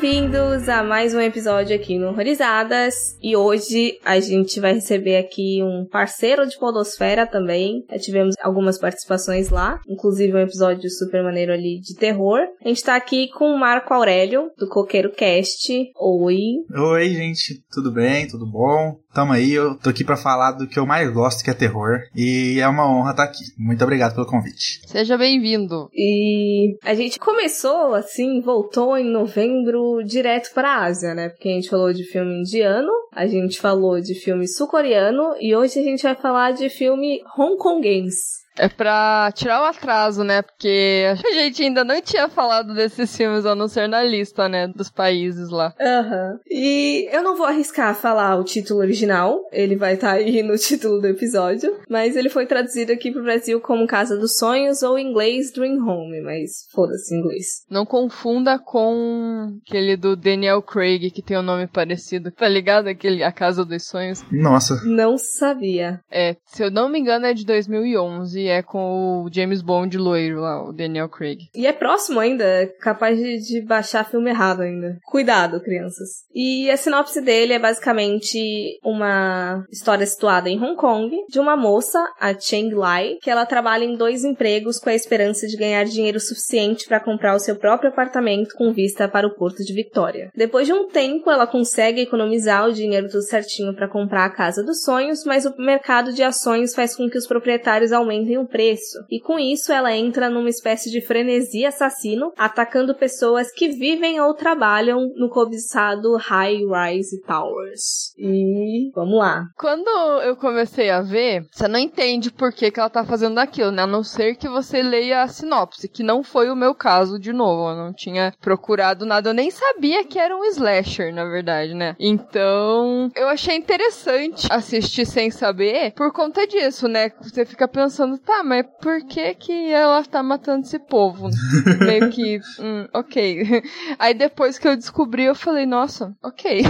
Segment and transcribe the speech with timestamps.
[0.00, 3.18] Bem-vindos a mais um episódio aqui no Horrorizadas.
[3.20, 7.84] E hoje a gente vai receber aqui um parceiro de Podosfera também.
[7.90, 12.38] Já tivemos algumas participações lá, inclusive um episódio super maneiro ali de terror.
[12.64, 15.90] A gente tá aqui com o Marco Aurélio, do Coqueiro Cast.
[15.96, 16.38] Oi.
[16.72, 18.28] Oi, gente, tudo bem?
[18.28, 19.00] Tudo bom?
[19.12, 22.02] Tamo aí, eu tô aqui para falar do que eu mais gosto, que é terror.
[22.14, 23.42] E é uma honra estar aqui.
[23.58, 24.80] Muito obrigado pelo convite.
[24.86, 25.88] Seja bem-vindo.
[25.92, 31.28] E a gente começou assim, voltou em novembro direto pra Ásia, né?
[31.28, 35.78] Porque a gente falou de filme indiano, a gente falou de filme sul-coreano e hoje
[35.78, 38.38] a gente vai falar de filme hongkonguense.
[38.58, 40.42] É pra tirar o atraso, né?
[40.42, 44.66] Porque a gente ainda não tinha falado desses filmes a não ser na lista, né?
[44.66, 45.74] Dos países lá.
[45.80, 46.32] Aham.
[46.32, 46.38] Uhum.
[46.50, 50.56] E eu não vou arriscar falar o título original, ele vai estar tá aí no
[50.58, 54.98] título do episódio, mas ele foi traduzido aqui pro Brasil como Casa dos Sonhos ou
[54.98, 57.46] em inglês Dream Home, mas foda-se inglês.
[57.70, 62.30] Não confunda com aquele do Daniel Craig, que tem um nome parecido.
[62.32, 62.88] Tá ligado?
[62.88, 64.24] Aquele A Casa dos Sonhos.
[64.32, 64.82] Nossa.
[64.84, 66.00] Não sabia.
[66.10, 70.40] É, se eu não me engano é de 2011 é com o James Bond loiro
[70.40, 71.48] lá, o Daniel Craig.
[71.54, 72.44] E é próximo ainda,
[72.80, 74.98] capaz de, de baixar filme errado ainda.
[75.04, 76.24] Cuidado, crianças.
[76.34, 81.98] E a sinopse dele é basicamente uma história situada em Hong Kong, de uma moça,
[82.20, 86.20] a Cheng Lai, que ela trabalha em dois empregos com a esperança de ganhar dinheiro
[86.20, 90.30] suficiente para comprar o seu próprio apartamento com vista para o Porto de Victoria.
[90.34, 94.62] Depois de um tempo, ela consegue economizar o dinheiro tudo certinho para comprar a casa
[94.62, 98.98] dos sonhos, mas o mercado de ações faz com que os proprietários aumentem o preço.
[99.10, 104.34] E com isso ela entra numa espécie de frenesi assassino, atacando pessoas que vivem ou
[104.34, 108.14] trabalham no cobiçado High Rise Towers.
[108.18, 109.46] E vamos lá.
[109.56, 109.88] Quando
[110.22, 113.82] eu comecei a ver, você não entende por que, que ela tá fazendo aquilo, né?
[113.82, 117.32] A não ser que você leia a sinopse, que não foi o meu caso de
[117.32, 117.70] novo.
[117.70, 121.96] Eu não tinha procurado nada, eu nem sabia que era um slasher, na verdade, né?
[121.98, 127.10] Então, eu achei interessante assistir sem saber por conta disso, né?
[127.20, 131.28] Você fica pensando, tá, mas por que que ela tá matando esse povo?
[131.80, 133.62] Meio que, hum, ok.
[133.98, 136.62] Aí depois que eu descobri, eu falei, nossa, ok.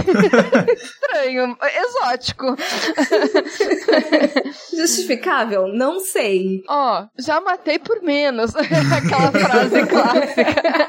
[0.73, 2.55] Estranho, exótico.
[4.75, 5.67] Justificável?
[5.67, 6.63] Não sei.
[6.67, 8.53] Ó, oh, já matei por menos.
[8.55, 10.87] Aquela frase clássica.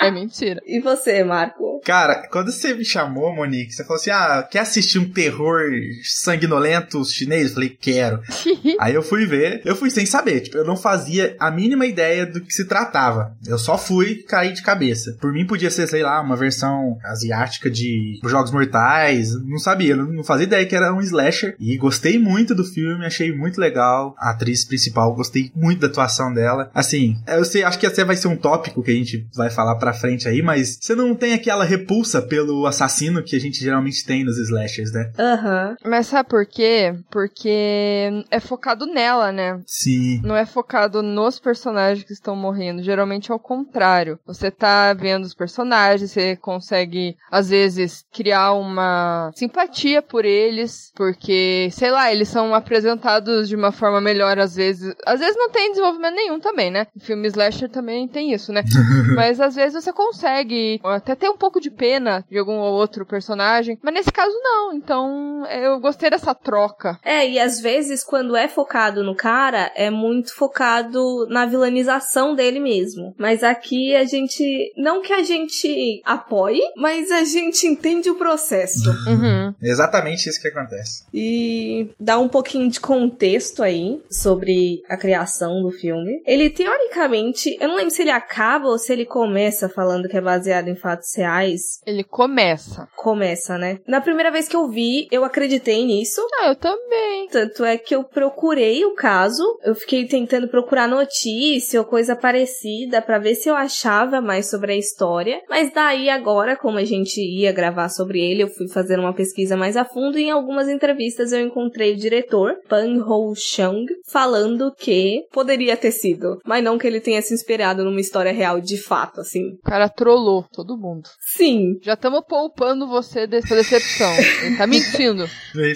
[0.00, 0.60] É mentira.
[0.66, 1.71] E você, Marco?
[1.84, 5.60] Cara, quando você me chamou, Monique, você falou assim: ah, quer assistir um terror
[6.04, 7.48] sanguinolento chinês?
[7.48, 8.20] Eu falei, quero.
[8.78, 12.24] Aí eu fui ver, eu fui sem saber, tipo, eu não fazia a mínima ideia
[12.24, 13.36] do que se tratava.
[13.46, 15.16] Eu só fui cair de cabeça.
[15.20, 20.24] Por mim podia ser, sei lá, uma versão asiática de Jogos Mortais, não sabia, não
[20.24, 21.56] fazia ideia que era um slasher.
[21.58, 24.14] E gostei muito do filme, achei muito legal.
[24.18, 26.70] A atriz principal, gostei muito da atuação dela.
[26.74, 29.76] Assim, eu sei, acho que até vai ser um tópico que a gente vai falar
[29.76, 34.04] pra frente aí, mas você não tem aquela repulsa pelo assassino que a gente geralmente
[34.04, 35.12] tem nos slashers, né?
[35.18, 35.70] Aham.
[35.70, 35.90] Uhum.
[35.90, 36.94] Mas sabe por quê?
[37.10, 39.60] Porque é focado nela, né?
[39.66, 40.20] Sim.
[40.22, 42.82] Não é focado nos personagens que estão morrendo.
[42.82, 44.18] Geralmente é o contrário.
[44.26, 51.68] Você tá vendo os personagens, você consegue, às vezes, criar uma simpatia por eles, porque,
[51.72, 54.94] sei lá, eles são apresentados de uma forma melhor, às vezes.
[55.06, 56.86] Às vezes não tem desenvolvimento nenhum também, né?
[56.94, 58.62] O filme Slasher também tem isso, né?
[59.16, 63.06] Mas às vezes você consegue até ter um pouco de pena de algum ou outro
[63.06, 64.74] personagem, mas nesse caso não.
[64.74, 66.98] Então eu gostei dessa troca.
[67.04, 72.60] É, e às vezes quando é focado no cara, é muito focado na vilanização dele
[72.60, 73.14] mesmo.
[73.18, 74.72] Mas aqui a gente.
[74.76, 78.92] Não que a gente apoie, mas a gente entende o processo.
[79.12, 79.54] Uhum.
[79.60, 81.04] Exatamente isso que acontece.
[81.12, 86.22] E dá um pouquinho de contexto aí sobre a criação do filme.
[86.24, 90.20] Ele, teoricamente, eu não lembro se ele acaba ou se ele começa falando que é
[90.20, 91.51] baseado em fatos reais.
[91.86, 92.88] Ele começa.
[92.96, 93.78] Começa, né?
[93.86, 96.20] Na primeira vez que eu vi, eu acreditei nisso.
[96.40, 97.28] Ah, eu também.
[97.28, 103.02] Tanto é que eu procurei o caso, eu fiquei tentando procurar notícia ou coisa parecida
[103.02, 105.40] para ver se eu achava mais sobre a história.
[105.48, 109.56] Mas daí agora, como a gente ia gravar sobre ele, eu fui fazer uma pesquisa
[109.56, 114.72] mais a fundo e em algumas entrevistas eu encontrei o diretor, Pan Ho Chung, falando
[114.74, 118.76] que poderia ter sido, mas não que ele tenha se inspirado numa história real de
[118.76, 119.54] fato, assim.
[119.54, 121.08] O cara trollou todo mundo.
[121.36, 121.41] Sim.
[121.82, 124.12] Já estamos poupando você dessa decepção.
[124.42, 125.26] Ele tá mentindo.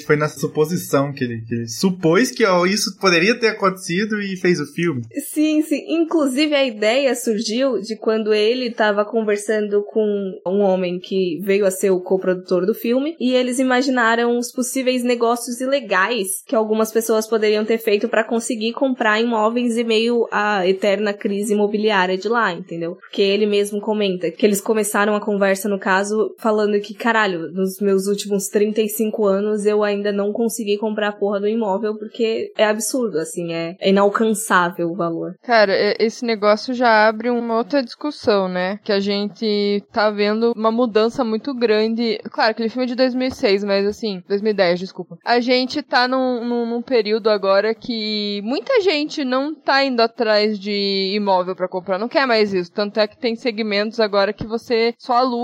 [0.07, 4.37] Foi na suposição que ele, que ele supôs que ó, isso poderia ter acontecido e
[4.37, 5.03] fez o filme.
[5.33, 5.85] Sim, sim.
[5.89, 11.71] Inclusive a ideia surgiu de quando ele estava conversando com um homem que veio a
[11.71, 17.27] ser o coprodutor do filme e eles imaginaram os possíveis negócios ilegais que algumas pessoas
[17.27, 22.53] poderiam ter feito para conseguir comprar imóveis e meio à eterna crise imobiliária de lá,
[22.53, 22.97] entendeu?
[22.97, 27.79] Porque ele mesmo comenta que eles começaram a conversa no caso falando que caralho, nos
[27.81, 32.65] meus últimos 35 anos eu ainda não consegui comprar a porra do imóvel porque é
[32.65, 35.35] absurdo, assim, é inalcançável o valor.
[35.43, 38.81] Cara, esse negócio já abre uma outra discussão, né?
[38.83, 42.19] Que a gente tá vendo uma mudança muito grande.
[42.33, 45.17] Claro, aquele filme é de 2006, mas assim, 2010, desculpa.
[45.25, 50.59] A gente tá num, num, num período agora que muita gente não tá indo atrás
[50.59, 52.73] de imóvel para comprar, não quer mais isso.
[52.73, 55.36] Tanto é que tem segmentos agora que você só aluga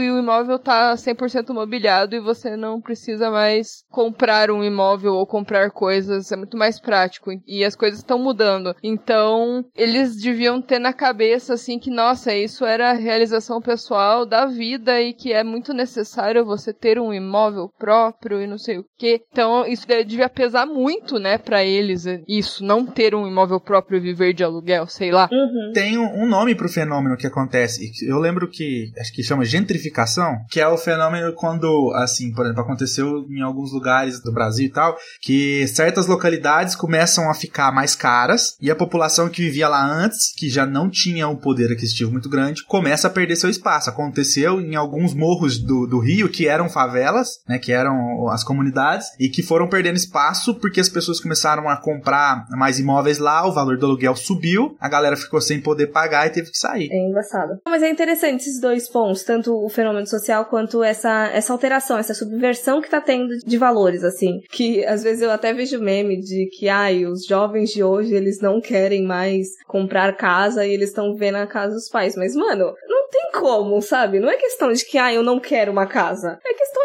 [0.00, 5.26] e o imóvel tá 100% mobiliado e você não precisa mais comprar um imóvel ou
[5.26, 8.74] comprar coisas, é muito mais prático e as coisas estão mudando.
[8.82, 14.46] Então, eles deviam ter na cabeça assim que, nossa, isso era a realização pessoal da
[14.46, 18.84] vida e que é muito necessário você ter um imóvel próprio e não sei o
[18.98, 19.20] que.
[19.32, 24.00] Então, isso devia pesar muito, né, para eles, isso, não ter um imóvel próprio e
[24.00, 25.28] viver de aluguel, sei lá.
[25.30, 25.72] Uhum.
[25.72, 27.90] Tem um nome pro fenômeno que acontece.
[28.06, 32.62] Eu lembro que, acho que chama gentrificação, que é o fenômeno quando, assim, por exemplo,
[32.62, 37.94] aconteceu em alguns lugares do Brasil e tal, que certas localidades começam a ficar mais
[37.94, 42.10] caras e a população que vivia lá antes, que já não tinha um poder aquisitivo
[42.10, 43.88] muito grande, começa a perder seu espaço.
[43.90, 49.08] Aconteceu em alguns morros do, do Rio, que eram favelas, né, que eram as comunidades,
[49.18, 53.52] e que foram perdendo espaço porque as pessoas começaram a comprar mais imóveis lá, o
[53.52, 56.88] valor do aluguel subiu, a galera ficou sem poder pagar e teve que sair.
[56.90, 57.60] É engraçado.
[57.66, 62.14] Mas é interessante esses dois pontos, tanto o fenômeno social quanto essa, essa alteração, essa
[62.14, 64.40] subversão que tá tendo de valores, assim.
[64.50, 68.40] Que às vezes eu até vejo meme de que, ai, os jovens de hoje, eles
[68.40, 72.16] não querem mais comprar casa e eles estão vendo a casa dos pais.
[72.16, 74.20] Mas, mano, não tem como, sabe?
[74.20, 76.38] Não é questão de que, ah, eu não quero uma casa.
[76.44, 76.79] É questão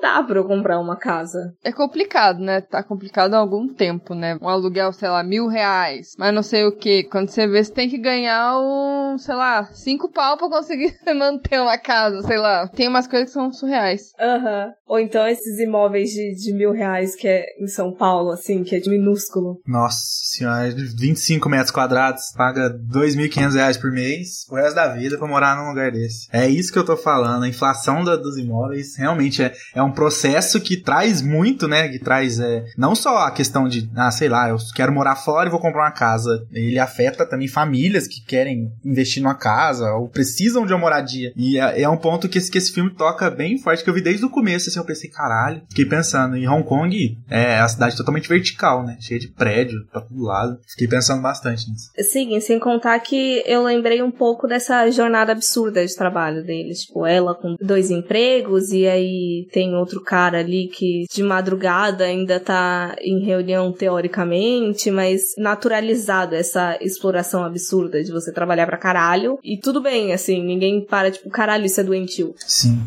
[0.00, 1.54] dá pra eu comprar uma casa.
[1.62, 2.60] É complicado, né?
[2.60, 4.38] Tá complicado há algum tempo, né?
[4.40, 7.04] Um aluguel, sei lá, mil reais, mas não sei o que.
[7.04, 11.60] Quando você vê, você tem que ganhar um, sei lá, cinco pau pra conseguir manter
[11.60, 12.68] uma casa, sei lá.
[12.68, 14.12] Tem umas coisas que são surreais.
[14.18, 14.66] Aham.
[14.66, 14.72] Uhum.
[14.88, 18.74] Ou então esses imóveis de, de mil reais que é em São Paulo, assim, que
[18.74, 19.60] é de minúsculo.
[19.66, 19.98] Nossa
[20.32, 25.56] senhora, 25 metros quadrados, paga 2.500 reais por mês, o resto da vida pra morar
[25.56, 26.26] num lugar desse.
[26.32, 29.87] É isso que eu tô falando, a inflação da, dos imóveis realmente é, é um
[29.92, 34.28] processo que traz muito, né, que traz é, não só a questão de, ah, sei
[34.28, 38.20] lá, eu quero morar fora e vou comprar uma casa, ele afeta também famílias que
[38.24, 41.32] querem investir numa casa ou precisam de uma moradia.
[41.36, 43.94] E é, é um ponto que esse, que esse filme toca bem forte, que eu
[43.94, 47.68] vi desde o começo, assim, eu pensei, caralho, fiquei pensando, em Hong Kong é a
[47.68, 51.90] cidade totalmente vertical, né, cheia de prédio pra todo lado, fiquei pensando bastante nisso.
[51.98, 57.06] Sim, sem contar que eu lembrei um pouco dessa jornada absurda de trabalho deles, tipo,
[57.06, 62.96] ela com dois empregos e aí tem outro cara ali que de madrugada ainda tá
[63.00, 69.38] em reunião teoricamente, mas naturalizado essa exploração absurda de você trabalhar pra caralho.
[69.42, 72.34] E tudo bem, assim, ninguém para, tipo, caralho, isso é doentio.
[72.38, 72.80] Sim.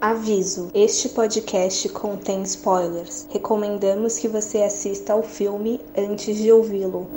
[0.00, 3.26] Aviso: este podcast contém spoilers.
[3.30, 7.10] Recomendamos que você assista ao filme antes de ouvi-lo.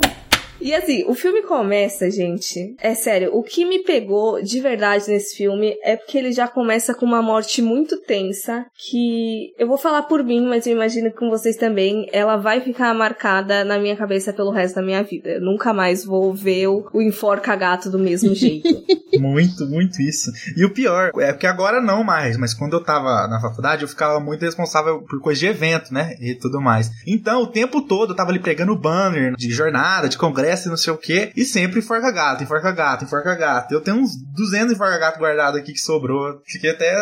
[0.62, 2.76] E assim, o filme começa, gente.
[2.80, 6.94] É sério, o que me pegou de verdade nesse filme é porque ele já começa
[6.94, 8.64] com uma morte muito tensa.
[8.88, 12.06] Que eu vou falar por mim, mas eu imagino que com vocês também.
[12.12, 15.30] Ela vai ficar marcada na minha cabeça pelo resto da minha vida.
[15.30, 18.68] Eu nunca mais vou ver o, o enforca gato do mesmo jeito.
[19.18, 20.30] muito, muito isso.
[20.56, 23.88] E o pior é que agora não mais, mas quando eu tava na faculdade, eu
[23.88, 26.14] ficava muito responsável por coisa de evento, né?
[26.20, 26.88] E tudo mais.
[27.04, 30.76] Então, o tempo todo eu tava ali pegando banner de jornada, de congresso e não
[30.76, 33.72] sei o que, e sempre enforca gato, enforca gato, enforca gato.
[33.72, 36.40] Eu tenho uns 200 enforca gato guardados aqui que sobrou.
[36.44, 36.94] Fiquei até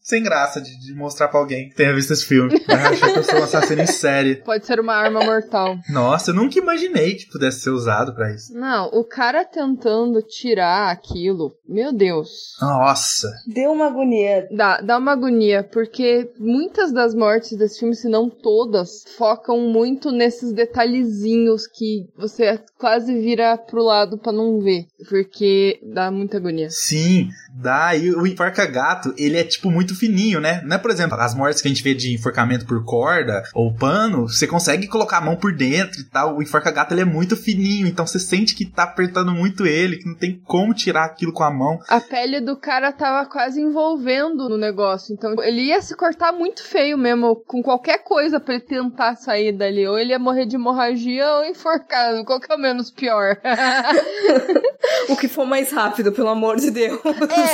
[0.00, 2.54] sem graça de, de mostrar pra alguém que tenha visto esse filme.
[2.68, 4.36] Achei que eu sou um assassino em série.
[4.36, 5.76] Pode ser uma arma mortal.
[5.90, 8.54] Nossa, eu nunca imaginei que pudesse ser usado para isso.
[8.54, 12.56] Não, o cara tentando tirar aquilo, meu Deus.
[12.60, 13.32] Nossa.
[13.46, 14.48] Deu uma agonia.
[14.50, 20.10] Dá, dá uma agonia, porque muitas das mortes desse filme, se não todas, focam muito
[20.12, 26.70] nesses detalhezinhos que você, quase vira pro lado pra não ver, porque dá muita agonia.
[26.70, 27.96] Sim, dá.
[27.96, 30.62] E o enforca-gato, ele é tipo muito fininho, né?
[30.64, 33.74] Não é, por exemplo, as mortes que a gente vê de enforcamento por corda ou
[33.74, 36.36] pano, você consegue colocar a mão por dentro e tal.
[36.36, 40.06] O enforca-gato, ele é muito fininho, então você sente que tá apertando muito ele, que
[40.06, 41.80] não tem como tirar aquilo com a mão.
[41.88, 46.62] A pele do cara tava quase envolvendo no negócio, então ele ia se cortar muito
[46.62, 49.84] feio mesmo, com qualquer coisa pra ele tentar sair dali.
[49.88, 53.40] Ou ele ia morrer de hemorragia ou enforcado, qual que é o menos pior?
[55.08, 57.00] o que for mais rápido, pelo amor de Deus.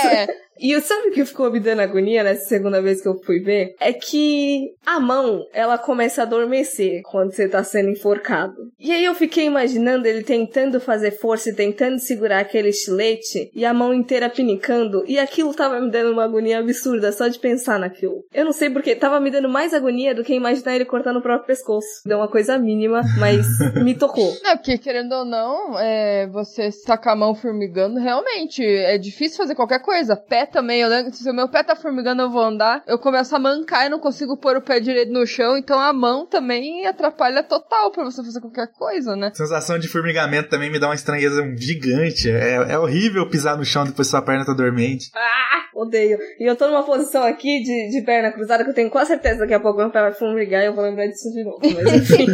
[0.05, 0.27] É.
[0.59, 3.75] E sabe o que ficou me dando agonia nessa segunda vez que eu fui ver?
[3.81, 8.55] É que a mão, ela começa a adormecer quando você tá sendo enforcado.
[8.79, 13.65] E aí eu fiquei imaginando ele tentando fazer força e tentando segurar aquele estilete e
[13.65, 15.05] a mão inteira pinicando.
[15.07, 18.25] E aquilo tava me dando uma agonia absurda só de pensar naquilo.
[18.33, 21.23] Eu não sei porque tava me dando mais agonia do que imaginar ele cortando o
[21.23, 22.03] próprio pescoço.
[22.05, 23.47] Deu uma coisa mínima, mas
[23.83, 24.33] me tocou.
[24.43, 29.55] Não, porque querendo ou não, é, você sacar a mão formigando, realmente é difícil fazer
[29.55, 30.17] qualquer coisa.
[30.17, 33.35] Pé também, eu lembro, se o meu pé tá formigando, eu vou andar, eu começo
[33.35, 36.87] a mancar e não consigo pôr o pé direito no chão, então a mão também
[36.87, 39.31] atrapalha total pra você fazer qualquer coisa, né?
[39.35, 42.31] Sensação de formigamento também me dá uma estranheza gigante.
[42.31, 45.11] É, é horrível pisar no chão depois sua perna tá dormente.
[45.15, 46.19] Ah, odeio.
[46.39, 49.35] E eu tô numa posição aqui de, de perna cruzada que eu tenho quase certeza
[49.35, 51.61] que daqui a pouco meu pé vai formigar e eu vou lembrar disso de novo.
[51.63, 52.27] Mas enfim.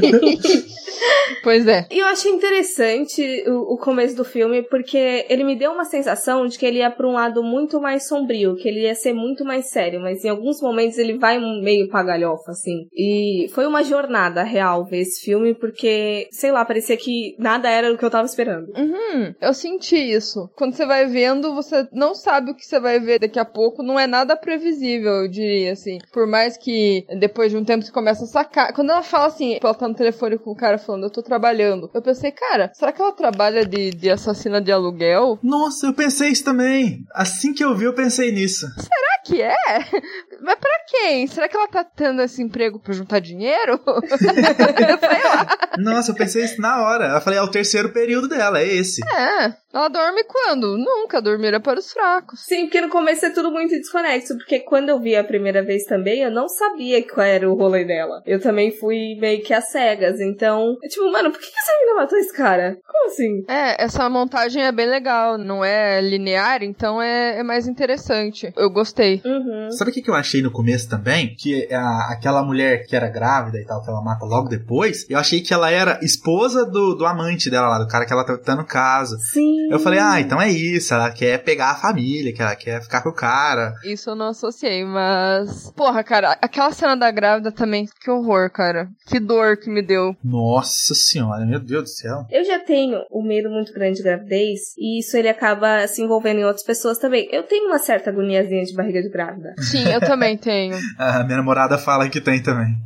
[1.43, 1.87] pois é.
[1.91, 6.47] E eu achei interessante o, o começo do filme porque ele me deu uma sensação
[6.47, 9.45] de que ele ia pra um lado muito mais sombrio, que ele ia ser muito
[9.45, 12.87] mais sério, mas em alguns momentos ele vai meio pra galhofa, assim.
[12.93, 17.93] E foi uma jornada real ver esse filme, porque, sei lá, parecia que nada era
[17.93, 18.69] o que eu tava esperando.
[18.77, 20.51] Uhum, eu senti isso.
[20.57, 23.83] Quando você vai vendo, você não sabe o que você vai ver daqui a pouco,
[23.83, 25.99] não é nada previsível, eu diria, assim.
[26.13, 28.73] Por mais que depois de um tempo você começa a sacar.
[28.73, 31.91] Quando ela fala assim, ela tá no telefone com o cara falando, eu tô trabalhando.
[31.93, 35.39] Eu pensei, cara, será que ela trabalha de, de assassina de aluguel?
[35.43, 37.05] Nossa, eu pensei isso também.
[37.15, 38.67] Assim que eu vi, eu pensei nisso.
[38.77, 39.57] Será que é?
[40.41, 41.27] Mas pra quem?
[41.27, 43.81] Será que ela tá tendo esse emprego pra juntar dinheiro?
[44.19, 45.47] Sei lá.
[45.79, 47.15] Nossa, eu pensei isso na hora.
[47.15, 49.01] Eu falei, é o terceiro período dela, é esse.
[49.05, 49.53] É.
[49.73, 50.79] Ela dorme quando?
[50.79, 51.21] Nunca.
[51.21, 52.41] Dormir é para os fracos.
[52.47, 54.37] Sim, porque no começo é tudo muito desconexo.
[54.39, 57.85] Porque quando eu vi a primeira vez também, eu não sabia qual era o rolê
[57.85, 58.23] dela.
[58.27, 60.21] Eu também fui meio que às cegas.
[60.21, 62.79] Então, eu, tipo, mano, por que essa menina matou esse cara?
[62.87, 63.45] Como assim?
[63.49, 65.37] É, essa montagem é bem legal.
[65.37, 68.53] Não é linear, então é, é mais interessante.
[68.57, 69.21] Eu gostei.
[69.25, 69.71] Uhum.
[69.71, 71.35] Sabe o que, que eu achei no começo também?
[71.35, 75.19] Que a, aquela mulher que era grávida e tal, que ela mata logo depois, eu
[75.19, 78.55] achei que ela era esposa do, do amante dela lá, do cara que ela tá
[78.55, 79.17] no caso.
[79.19, 79.71] Sim.
[79.71, 83.03] Eu falei, ah, então é isso, ela quer pegar a família, que ela quer ficar
[83.03, 83.73] com o cara.
[83.85, 85.73] Isso eu não associei, mas.
[85.75, 88.89] Porra, cara, aquela cena da grávida também, que horror, cara.
[89.07, 90.15] Que dor que me deu.
[90.23, 92.27] Nossa senhora, meu Deus do céu.
[92.31, 96.41] Eu já tenho um medo muito grande de gravidez, e isso ele acaba se envolvendo
[96.41, 97.29] em outras pessoas também.
[97.33, 99.55] Eu tenho uma certa agoniazinha de barriga de grávida.
[99.59, 100.77] Sim, eu também tenho.
[100.99, 102.77] a minha namorada fala que tem também.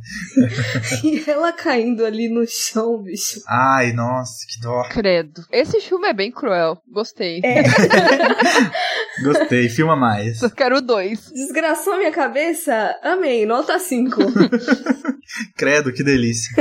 [1.03, 3.41] e ela caindo ali no chão, bicho.
[3.47, 4.83] Ai, nossa, que dó.
[4.89, 5.45] Credo.
[5.51, 6.77] Esse filme é bem cruel.
[6.91, 7.41] Gostei.
[7.43, 7.63] É.
[9.21, 10.41] Gostei, filma mais.
[10.41, 11.31] Eu quero dois.
[11.31, 12.95] Desgraçou minha cabeça?
[13.03, 14.21] Amei, nota 5.
[15.57, 16.53] Credo, que delícia.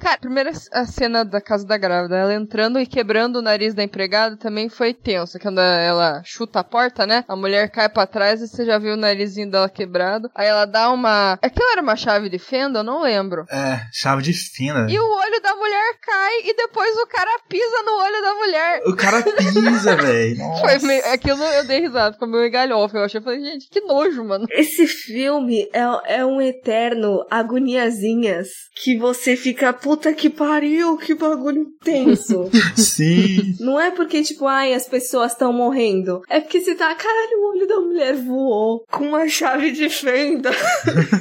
[0.00, 3.74] Cara, a primeira a cena da casa da grávida, ela entrando e quebrando o nariz
[3.74, 5.38] da empregada também foi tenso.
[5.38, 7.24] Quando ela chuta a porta, né?
[7.26, 10.30] A mulher cai para trás e você já viu o narizinho dela quebrado.
[10.34, 11.38] Aí ela dá uma.
[11.42, 12.80] Aquilo era uma chave de fenda?
[12.80, 13.44] Eu não lembro.
[13.50, 14.86] É, chave de fenda.
[14.88, 18.82] E o olho da mulher cai e depois o cara pisa no olho da mulher.
[18.86, 20.36] O cara pisa, velho.
[20.60, 21.02] Foi meio...
[21.12, 22.96] Aquilo eu dei risada, ficou meio galhofa.
[22.96, 24.46] Eu achei, eu falei, gente, que nojo, mano.
[24.50, 28.48] Esse filme é, é um eterno agoniazinhas
[28.82, 32.50] que você fica, puta que pariu, que bagulho tenso.
[32.76, 33.54] Sim.
[33.60, 36.22] Não é porque, tipo, ai, as pessoas estão morrendo.
[36.28, 40.50] É porque você tá, caralho, o olho da mulher voou com uma chave de fenda.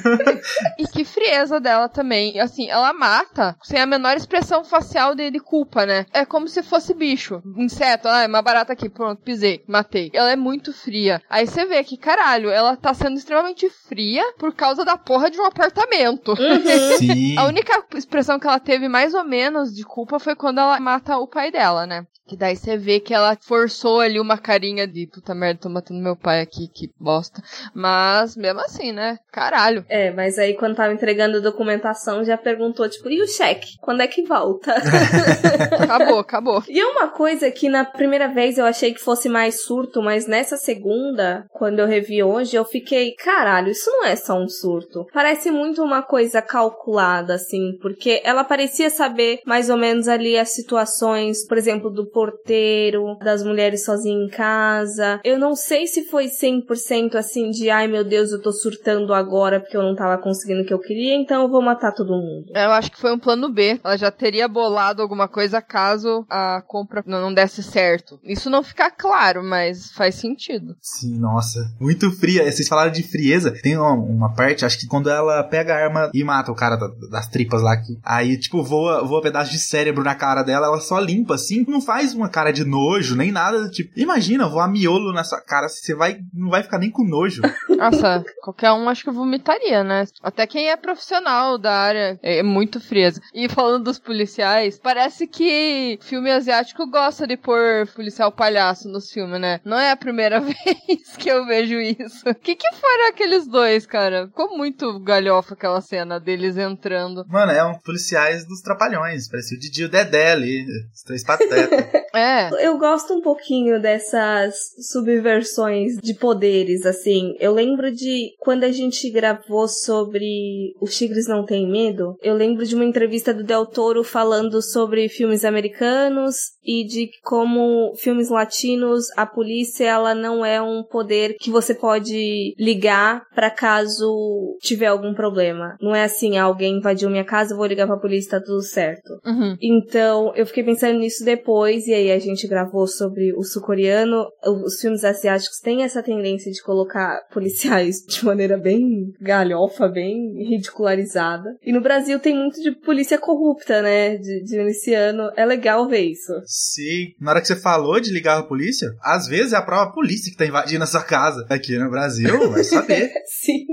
[0.79, 2.39] e que frieza dela também.
[2.39, 6.05] Assim, ela mata sem a menor expressão facial de, de culpa, né?
[6.13, 7.41] É como se fosse bicho.
[7.57, 10.09] Inseto, ah, é uma barata aqui, pronto, pisei, matei.
[10.13, 11.21] Ela é muito fria.
[11.29, 15.39] Aí você vê que, caralho, ela tá sendo extremamente fria por causa da porra de
[15.39, 16.31] um apartamento.
[16.31, 17.35] Uhum.
[17.39, 21.17] A única expressão que ela teve mais ou menos de culpa foi quando ela mata
[21.17, 22.05] o pai dela, né?
[22.27, 25.99] Que daí você vê que ela forçou ali uma carinha de puta merda, tô matando
[25.99, 27.41] meu pai aqui, que bosta.
[27.73, 29.17] Mas mesmo assim, né?
[29.31, 29.85] Caralho.
[29.89, 33.77] É, mas aí quando tava entregando a documentação já perguntou, tipo, e o cheque?
[33.81, 34.73] Quando é que volta?
[35.77, 36.63] acabou, acabou.
[36.69, 40.25] E é uma coisa que na primeira vez eu achei que fosse mais surto, mas
[40.25, 44.49] nessa essa segunda, quando eu revi hoje, eu fiquei, caralho, isso não é só um
[44.49, 45.05] surto.
[45.13, 50.53] Parece muito uma coisa calculada, assim, porque ela parecia saber mais ou menos ali as
[50.53, 55.21] situações, por exemplo, do porteiro, das mulheres sozinhas em casa.
[55.23, 59.59] Eu não sei se foi 100% assim de, ai meu Deus, eu tô surtando agora
[59.59, 62.51] porque eu não tava conseguindo o que eu queria, então eu vou matar todo mundo.
[62.53, 63.79] Eu acho que foi um plano B.
[63.83, 68.19] Ela já teria bolado alguma coisa caso a compra não desse certo.
[68.23, 70.40] Isso não fica claro, mas faz sentido.
[70.81, 71.73] Sim, nossa.
[71.79, 72.49] Muito fria.
[72.51, 73.51] Vocês falaram de frieza.
[73.61, 76.75] Tem uma, uma parte, acho que quando ela pega a arma e mata o cara
[76.75, 80.67] da, das tripas lá, que, aí, tipo, voa, voa pedaço de cérebro na cara dela,
[80.67, 83.69] ela só limpa assim, não faz uma cara de nojo, nem nada.
[83.69, 87.41] Tipo, imagina voar miolo na sua cara, você vai, não vai ficar nem com nojo.
[87.69, 90.05] Nossa, qualquer um acho que vomitaria, né?
[90.21, 93.21] Até quem é profissional da área é muito frieza.
[93.33, 99.39] E falando dos policiais, parece que filme asiático gosta de pôr policial palhaço nos filmes,
[99.39, 99.59] né?
[99.65, 102.29] Não é a primeira vez que eu vejo isso.
[102.29, 104.27] O que que foram aqueles dois, cara?
[104.27, 107.25] Ficou muito galhofa aquela cena deles entrando.
[107.27, 109.29] Mano, é um policiais dos trapalhões.
[109.29, 110.65] Parecia o Didi e o Dedé ali.
[110.93, 111.69] Os três patetas.
[112.15, 112.65] é.
[112.65, 114.55] Eu gosto um pouquinho dessas
[114.91, 117.35] subversões de poderes, assim.
[117.39, 122.65] Eu lembro de quando a gente gravou sobre Os Tigres Não Têm Medo, eu lembro
[122.65, 129.05] de uma entrevista do Del Toro falando sobre filmes americanos e de como filmes latinos,
[129.17, 135.13] a polícia ela não é um poder que você pode ligar para caso tiver algum
[135.13, 135.75] problema.
[135.81, 139.19] Não é assim, alguém invadiu minha casa, eu vou ligar pra polícia, tá tudo certo.
[139.25, 139.55] Uhum.
[139.61, 144.25] Então, eu fiquei pensando nisso depois, e aí a gente gravou sobre o sul-coreano.
[144.65, 151.55] Os filmes asiáticos têm essa tendência de colocar policiais de maneira bem galhofa, bem ridicularizada.
[151.63, 154.17] E no Brasil tem muito de polícia corrupta, né?
[154.17, 155.31] De, de miliciano.
[155.35, 156.33] É legal ver isso.
[156.45, 157.13] Sim.
[157.19, 160.10] Na hora que você falou de ligar a polícia, às vezes é a própria polícia
[160.31, 161.45] que tá invadindo a sua casa.
[161.49, 163.11] Aqui no Brasil, vai saber.
[163.25, 163.65] Sim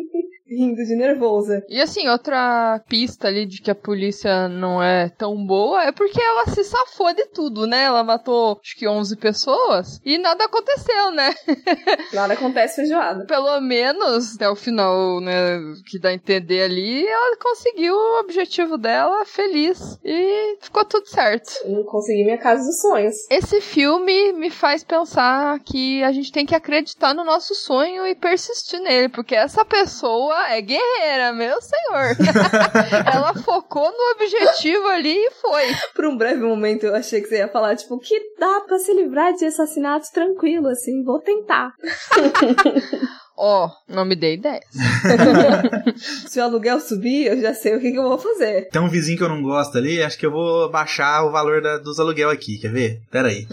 [0.49, 1.63] rindo de nervosa.
[1.69, 6.21] E assim, outra pista ali de que a polícia não é tão boa é porque
[6.21, 7.85] ela se safou de tudo, né?
[7.85, 11.35] Ela matou acho que 11 pessoas e nada aconteceu, né?
[12.13, 13.27] Nada acontece feijoada.
[13.27, 18.79] Pelo menos até o final, né, que dá a entender ali, ela conseguiu o objetivo
[18.79, 21.53] dela feliz e ficou tudo certo.
[21.65, 23.15] Eu consegui minha casa dos sonhos.
[23.31, 28.15] Esse filme me faz pensar que a gente tem que acreditar no nosso sonho e
[28.15, 32.17] persistir nele, porque essa pessoa é guerreira, meu senhor.
[33.13, 35.65] ela focou no objetivo ali e foi.
[35.95, 38.93] Por um breve momento eu achei que você ia falar, tipo, que dá para se
[38.95, 41.73] livrar de assassinatos tranquilo, assim, vou tentar.
[43.41, 44.65] Ó, oh, não me dê ideias.
[46.27, 48.69] Se o aluguel subir, eu já sei o que, que, eu vou fazer.
[48.69, 51.63] Tem um vizinho que eu não gosto ali, acho que eu vou baixar o valor
[51.63, 53.01] da, dos aluguel aqui, quer ver?
[53.13, 53.47] Pera aí.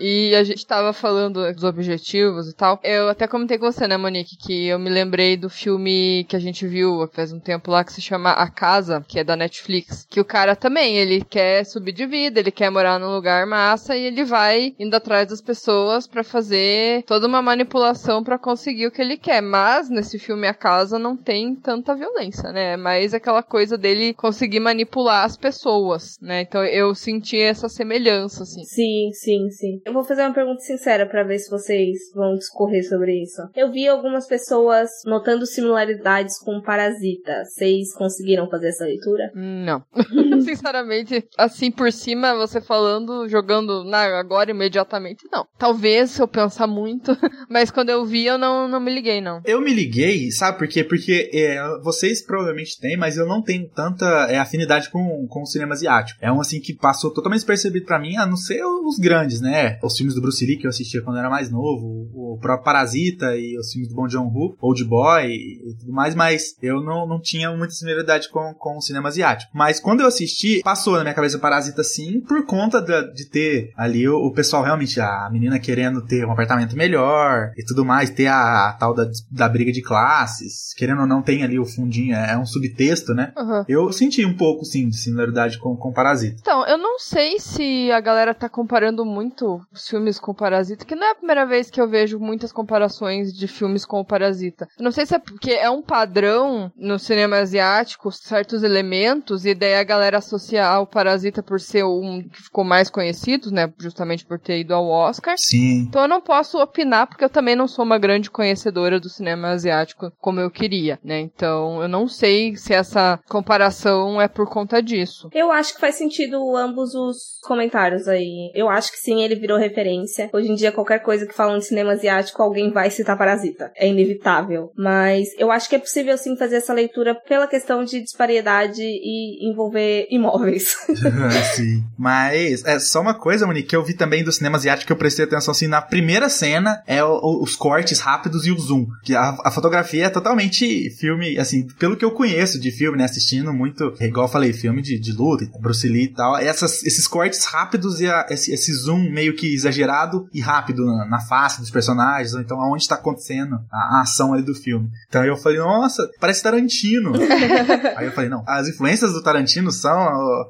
[0.00, 2.78] E a gente tava falando dos objetivos e tal.
[2.82, 6.38] Eu até comentei com você, né, Monique, que eu me lembrei do filme que a
[6.38, 10.06] gente viu faz um tempo lá, que se chama A Casa, que é da Netflix.
[10.08, 13.96] Que o cara também, ele quer subir de vida, ele quer morar num lugar massa
[13.96, 18.90] e ele vai indo atrás das pessoas para fazer toda uma manipulação para conseguir o
[18.90, 19.40] que ele quer.
[19.40, 22.74] Mas nesse filme A Casa não tem tanta violência, né?
[22.74, 26.42] É mais aquela coisa dele conseguir manipular as pessoas, né?
[26.42, 28.64] Então eu senti essa semelhança, assim.
[28.64, 29.80] Sim, sim, sim.
[29.88, 33.40] Eu vou fazer uma pergunta sincera para ver se vocês vão discorrer sobre isso.
[33.56, 37.44] Eu vi algumas pessoas notando similaridades com Parasita.
[37.46, 39.32] Vocês conseguiram fazer essa leitura?
[39.34, 39.82] Não.
[40.44, 45.46] Sinceramente, assim por cima, você falando, jogando na agora imediatamente, não.
[45.56, 47.16] Talvez se eu pensar muito,
[47.48, 49.40] mas quando eu vi, eu não, não me liguei, não.
[49.46, 50.84] Eu me liguei, sabe por quê?
[50.84, 55.46] Porque é, vocês provavelmente têm, mas eu não tenho tanta é, afinidade com, com o
[55.46, 56.18] cinema asiático.
[56.22, 59.77] É um assim que passou totalmente despercebido para mim, a não ser os grandes, né?
[59.82, 63.36] Os filmes do Bruce Lee que eu assistia quando era mais novo, o próprio Parasita
[63.36, 67.06] e os filmes do Bong Joon-ho, Old Boy e, e tudo mais, mas eu não,
[67.06, 69.50] não tinha muita similaridade com, com o cinema asiático.
[69.54, 73.72] Mas quando eu assisti, passou na minha cabeça Parasita sim, por conta de, de ter
[73.76, 78.10] ali o, o pessoal realmente, a menina querendo ter um apartamento melhor e tudo mais,
[78.10, 81.64] ter a, a, tal da, da briga de classes, querendo ou não, tem ali o
[81.64, 83.32] fundinho, é, é um subtexto, né?
[83.36, 83.64] Uhum.
[83.68, 86.36] Eu senti um pouco, sim, de similaridade com, com Parasita.
[86.40, 90.94] Então, eu não sei se a galera tá comparando muito os filmes com Parasita, que
[90.94, 94.68] não é a primeira vez que eu vejo muitas comparações de filmes com o Parasita.
[94.78, 99.54] Eu não sei se é porque é um padrão no cinema asiático, certos elementos, e
[99.54, 103.72] daí a galera associar o Parasita por ser um que ficou mais conhecido, né?
[103.78, 105.36] Justamente por ter ido ao Oscar.
[105.36, 105.86] Sim.
[105.88, 109.48] Então eu não posso opinar, porque eu também não sou uma grande conhecedora do cinema
[109.48, 111.20] asiático como eu queria, né?
[111.20, 115.28] Então eu não sei se essa comparação é por conta disso.
[115.32, 118.50] Eu acho que faz sentido ambos os comentários aí.
[118.54, 120.30] Eu acho que sim, ele virou referência.
[120.32, 123.70] Hoje em dia, qualquer coisa que falam de cinema asiático, alguém vai citar Parasita.
[123.76, 124.70] É inevitável.
[124.76, 129.48] Mas eu acho que é possível sim fazer essa leitura pela questão de disparidade e
[129.50, 130.76] envolver imóveis.
[131.54, 131.84] sim.
[131.96, 134.96] Mas é só uma coisa, Monique, que eu vi também do cinema asiático que eu
[134.96, 138.86] prestei atenção assim, na primeira cena é o, os cortes rápidos e o zoom.
[139.02, 143.04] Que a, a, fotografia é totalmente filme, assim, pelo que eu conheço de filme, né,
[143.04, 147.06] assistindo muito, igual eu falei, filme de, de luta, Bruce Lee e tal, essas, esses
[147.06, 151.60] cortes rápidos e a, esse, esse, zoom meio que exagerado e rápido na, na face
[151.60, 154.90] dos personagens, ou então aonde está acontecendo a, a, ação ali do filme.
[155.08, 157.12] Então eu falei, nossa, parece Tarantino.
[157.96, 159.96] aí eu falei, não, as influências do Tarantino são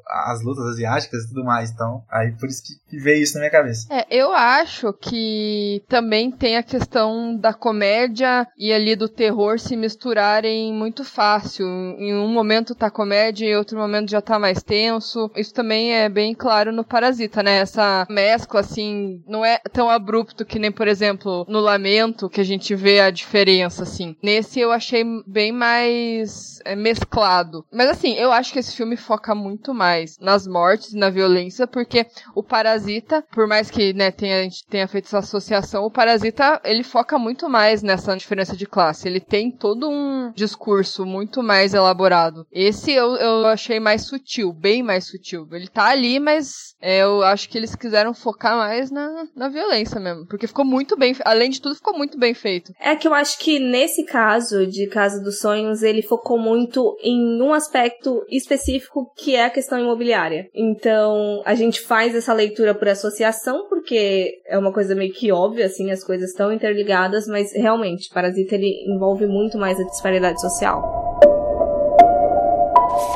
[0.07, 3.51] as lutas asiáticas e tudo mais, então aí por isso que, veio isso na minha
[3.51, 3.87] cabeça.
[3.91, 9.75] É, eu acho que também tem a questão da comédia e ali do terror se
[9.75, 11.65] misturarem muito fácil.
[11.67, 15.29] Em um momento tá comédia e outro momento já tá mais tenso.
[15.35, 17.59] Isso também é bem claro no Parasita, né?
[17.59, 18.78] Essa mescla, assim,
[19.27, 23.09] não é tão abrupto que nem, por exemplo, no Lamento, que a gente vê a
[23.09, 24.15] diferença, assim.
[24.21, 27.65] Nesse eu achei bem mais é, mesclado.
[27.71, 32.05] Mas assim, eu acho que esse filme foca muito mais nas mortes na violência, porque
[32.35, 36.61] o Parasita, por mais que, né, tenha, a gente tenha feito essa associação, o Parasita,
[36.63, 39.07] ele foca muito mais nessa diferença de classe.
[39.07, 42.45] Ele tem todo um discurso muito mais elaborado.
[42.51, 45.47] Esse eu, eu achei mais sutil, bem mais sutil.
[45.51, 50.00] Ele tá ali, mas é, eu acho que eles quiseram focar mais na, na violência
[50.00, 50.26] mesmo.
[50.26, 52.72] Porque ficou muito bem, além de tudo, ficou muito bem feito.
[52.80, 57.40] É que eu acho que nesse caso de Casa dos Sonhos, ele focou muito em
[57.40, 60.48] um aspecto específico que é a questão imobiliária.
[60.54, 65.66] Então, a gente faz essa leitura por associação, porque é uma coisa meio que óbvia,
[65.66, 70.82] assim, as coisas estão interligadas, mas realmente, Parasita ele envolve muito mais a disparidade social.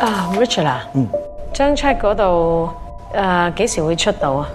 [0.01, 0.89] Ah, Richard 啊，
[1.53, 2.71] 张 check 嗰度
[3.13, 4.49] 诶几时会出到啊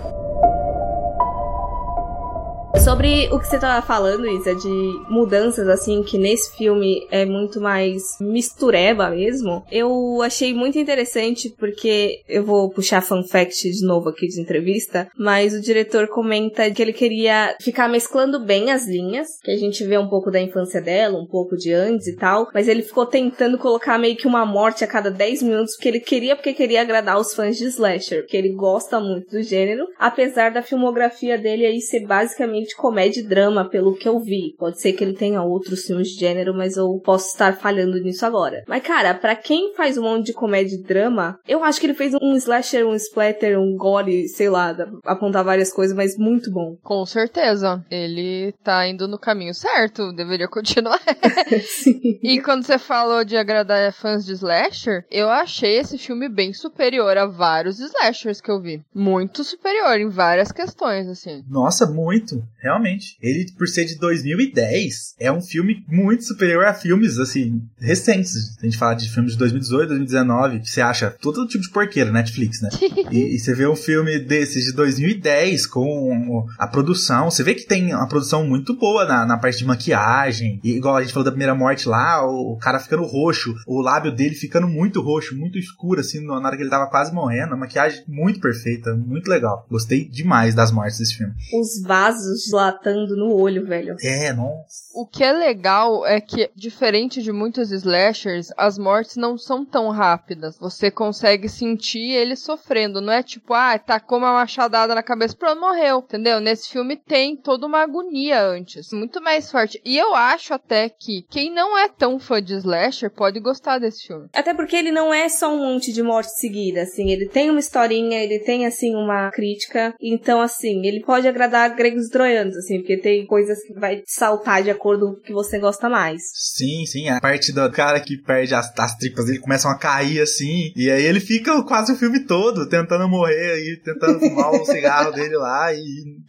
[2.76, 7.60] ？Sobre o que você tava falando, Isa, de mudanças, assim, que nesse filme é muito
[7.60, 14.08] mais mistureba mesmo, eu achei muito interessante porque eu vou puxar fun fact de novo
[14.08, 19.28] aqui de entrevista, mas o diretor comenta que ele queria ficar mesclando bem as linhas,
[19.42, 22.48] que a gente vê um pouco da infância dela, um pouco de antes e tal,
[22.54, 26.00] mas ele ficou tentando colocar meio que uma morte a cada 10 minutos, porque ele
[26.00, 30.50] queria, porque queria agradar os fãs de slasher, porque ele gosta muito do gênero, apesar
[30.50, 34.54] da filmografia dele aí ser basicamente comédia e drama, pelo que eu vi.
[34.58, 38.24] Pode ser que ele tenha outros filmes de gênero, mas eu posso estar falhando nisso
[38.24, 38.62] agora.
[38.66, 41.94] Mas, cara, para quem faz um monte de comédia e drama, eu acho que ele
[41.94, 46.76] fez um slasher, um splatter, um gore, sei lá, apontar várias coisas, mas muito bom.
[46.82, 47.84] Com certeza.
[47.90, 51.00] Ele tá indo no caminho certo, deveria continuar.
[51.66, 52.18] Sim.
[52.22, 57.16] E quando você falou de agradar fãs de slasher, eu achei esse filme bem superior
[57.16, 58.82] a vários slashers que eu vi.
[58.94, 61.44] Muito superior em várias questões, assim.
[61.48, 63.16] Nossa, muito realmente.
[63.20, 68.56] Ele, por ser de 2010, é um filme muito superior a filmes, assim, recentes.
[68.60, 72.10] A gente fala de filmes de 2018, 2019, que você acha todo tipo de porqueira,
[72.10, 72.68] Netflix, né?
[73.10, 77.66] e, e, você vê um filme desses de 2010 com a produção, você vê que
[77.66, 80.60] tem uma produção muito boa na, na parte de maquiagem.
[80.62, 83.80] E, igual a gente falou da primeira morte lá, o, o cara ficando roxo, o
[83.80, 87.54] lábio dele ficando muito roxo, muito escuro, assim, na hora que ele tava quase morrendo.
[87.54, 89.66] A maquiagem muito perfeita, muito legal.
[89.70, 91.32] Gostei demais das mortes desse filme.
[91.52, 93.96] Os vasos dilatando no olho, velho.
[94.02, 94.88] É, nossa.
[94.94, 99.90] O que é legal é que, diferente de muitos slashers, as mortes não são tão
[99.90, 100.58] rápidas.
[100.58, 103.00] Você consegue sentir ele sofrendo.
[103.00, 105.98] Não é tipo, ah, tá com uma machadada na cabeça, pronto, morreu.
[105.98, 106.40] Entendeu?
[106.40, 108.92] Nesse filme tem toda uma agonia antes.
[108.92, 109.80] Muito mais forte.
[109.84, 114.06] E eu acho até que quem não é tão fã de slasher pode gostar desse
[114.06, 114.28] filme.
[114.32, 117.10] Até porque ele não é só um monte de morte seguida, assim.
[117.10, 119.94] Ele tem uma historinha, ele tem, assim, uma crítica.
[120.00, 124.62] Então, assim, ele pode agradar gregos e troianos, assim, porque tem coisas que vai saltar
[124.62, 126.22] de acordo com o que você gosta mais.
[126.34, 127.08] Sim, sim.
[127.08, 130.72] A parte do cara que perde as, as tripas dele começam a cair assim.
[130.76, 135.12] E aí ele fica quase o filme todo tentando morrer e tentando fumar o cigarro
[135.12, 135.78] dele lá e,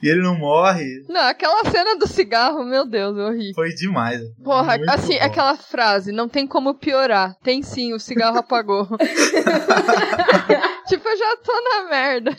[0.01, 1.03] e, ele não morre.
[1.07, 3.53] Não, aquela cena do cigarro, meu Deus, eu ri.
[3.53, 4.21] Foi demais.
[4.43, 5.25] Porra, Muito assim, bom.
[5.25, 7.35] aquela frase, não tem como piorar.
[7.43, 8.87] Tem sim, o cigarro apagou.
[10.89, 12.37] tipo, eu já tô na merda.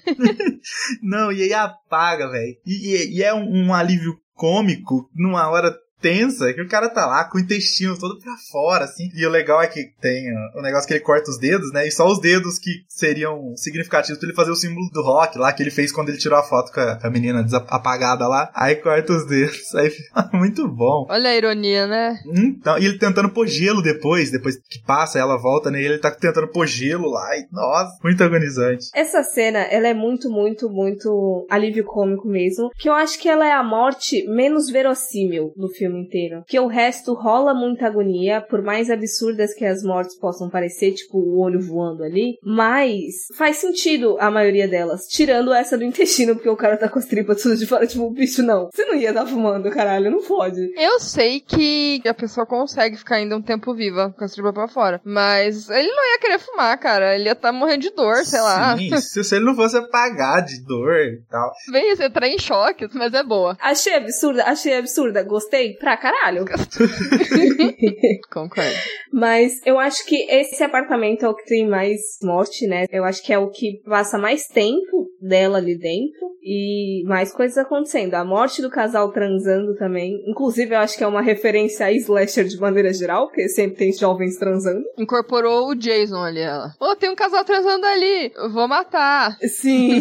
[1.03, 2.57] não, e aí apaga, velho.
[2.67, 7.07] E, e, e, é um, um alívio cômico numa hora tensa, que o cara tá
[7.07, 9.11] lá com o intestino todo pra fora, assim.
[9.15, 11.87] E o legal é que tem o negócio que ele corta os dedos, né?
[11.87, 15.53] E só os dedos que seriam significativos pra ele fazer o símbolo do rock lá,
[15.53, 18.51] que ele fez quando ele tirou a foto com a, com a menina apagada lá.
[18.55, 19.75] Aí corta os dedos.
[19.75, 21.07] Aí fica muito bom.
[21.09, 22.19] Olha a ironia, né?
[22.27, 25.81] Então, e ele tentando pôr gelo depois, depois que passa, ela volta, né?
[25.81, 27.37] E ele tá tentando pôr gelo lá.
[27.37, 28.87] E, nossa, muito agonizante.
[28.95, 32.71] Essa cena, ela é muito, muito, muito alívio cômico mesmo.
[32.79, 36.44] Que eu acho que ela é a morte menos verossímil do filme inteiro.
[36.46, 41.18] Que o resto rola muita agonia, por mais absurdas que as mortes possam parecer, tipo
[41.18, 42.38] o olho voando ali.
[42.42, 45.07] Mas faz sentido a maioria delas.
[45.07, 48.11] Tirando essa do intestino, porque o cara tá com as tripas tudo de fora, tipo,
[48.11, 48.68] bicho, não.
[48.72, 50.72] Você não ia estar tá fumando, caralho, não pode.
[50.76, 54.68] Eu sei que a pessoa consegue ficar ainda um tempo viva com as tripas pra
[54.68, 55.00] fora.
[55.05, 57.14] Mas ele não ia querer fumar, cara.
[57.14, 58.76] Ele ia estar tá morrendo de dor, sei lá.
[58.76, 61.53] Sim, se ele não fosse apagar de dor e tal.
[61.70, 63.57] Bem, você tá em choque, mas é boa.
[63.61, 65.22] Achei absurda, achei absurda.
[65.22, 66.45] Gostei pra caralho.
[68.31, 68.77] Concordo.
[69.12, 72.85] Mas eu acho que esse apartamento é o que tem mais morte, né?
[72.93, 77.59] Eu acho que é o que passa mais tempo dela ali dentro e mais coisas
[77.59, 78.14] acontecendo.
[78.14, 80.23] A morte do casal transando também.
[80.27, 83.93] Inclusive, eu acho que é uma referência a slasher de maneira geral, porque sempre tem
[83.93, 84.83] jovens transando.
[84.99, 86.75] Incorporou o Jason ali, ela.
[86.81, 89.37] Ô, oh, tem um casal transando ali, eu vou matar.
[89.43, 90.01] Sim.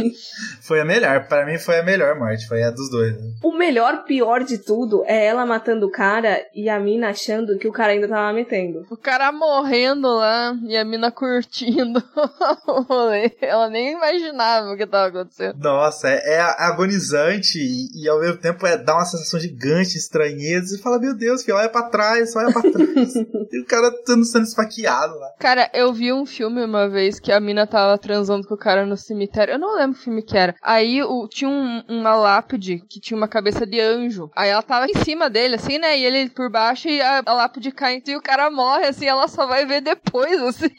[0.60, 3.12] foi a melhor, para mim foi a melhor morte, foi a dos dois.
[3.12, 3.32] Né?
[3.42, 7.66] O melhor, pior de tudo é ela matando o cara e a mina achando que
[7.66, 8.86] o cara ainda tava metendo.
[8.88, 12.00] O cara morrendo lá e a mina curtindo
[12.68, 13.32] o rolê.
[13.40, 15.58] Ela nem imaginava o que tava acontecendo.
[15.58, 20.76] Nossa, é, é agonizante e, e, ao mesmo tempo é, dá uma sensação gigante, estranheza.
[20.76, 23.14] E fala, meu Deus, filho, olha pra trás, olha pra trás.
[23.50, 25.32] e o cara tendo sendo esfaqueado lá.
[25.40, 28.86] Cara, eu vi um filme uma vez que a mina tava transando com o cara
[28.86, 29.54] no cemitério.
[29.54, 30.54] Eu não lembro que filme que era.
[30.62, 34.30] Aí o, tinha um, uma lápide que tinha uma cabeça de anjo.
[34.36, 35.98] Aí ela tava em cima dele, assim, né?
[35.98, 39.28] E ele por baixo e a, a lápide cai e o cara morre, assim, ela
[39.28, 40.70] só vai ver depois, assim.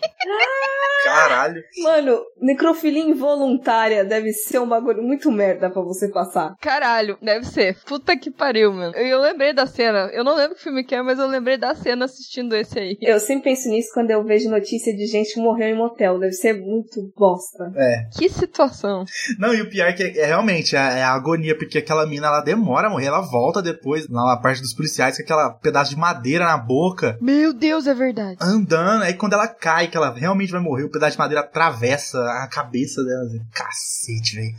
[1.04, 1.62] Caralho.
[1.84, 6.56] Mano, necrofilia involuntária deve ser um bagulho muito merda pra você passar.
[6.62, 7.78] Caralho, deve ser.
[7.86, 8.96] Puta que pariu, mano.
[8.96, 10.10] Eu, eu lembrei da cena.
[10.14, 12.98] Eu não lembro que filme que é, mas eu lembrei da cena assistindo esse aí.
[13.02, 16.20] Eu sempre penso nisso quando eu vejo notícia de gente que morreu em motel.
[16.20, 17.72] Deve ser muito bosta.
[17.76, 18.10] É.
[18.18, 19.06] Que situação.
[19.40, 22.06] Não, e o pior é que é, é realmente é, é, a agonia, porque aquela
[22.06, 25.92] mina ela demora a morrer, ela volta depois na parte dos policiais com aquela pedaço
[25.92, 27.18] de madeira na boca.
[27.22, 28.38] Meu Deus, é verdade.
[28.42, 32.20] Andando, aí quando ela cai, que ela realmente vai morrer, o pedaço de madeira atravessa
[32.44, 33.24] a cabeça dela.
[33.24, 34.56] Assim, Cacete, velho.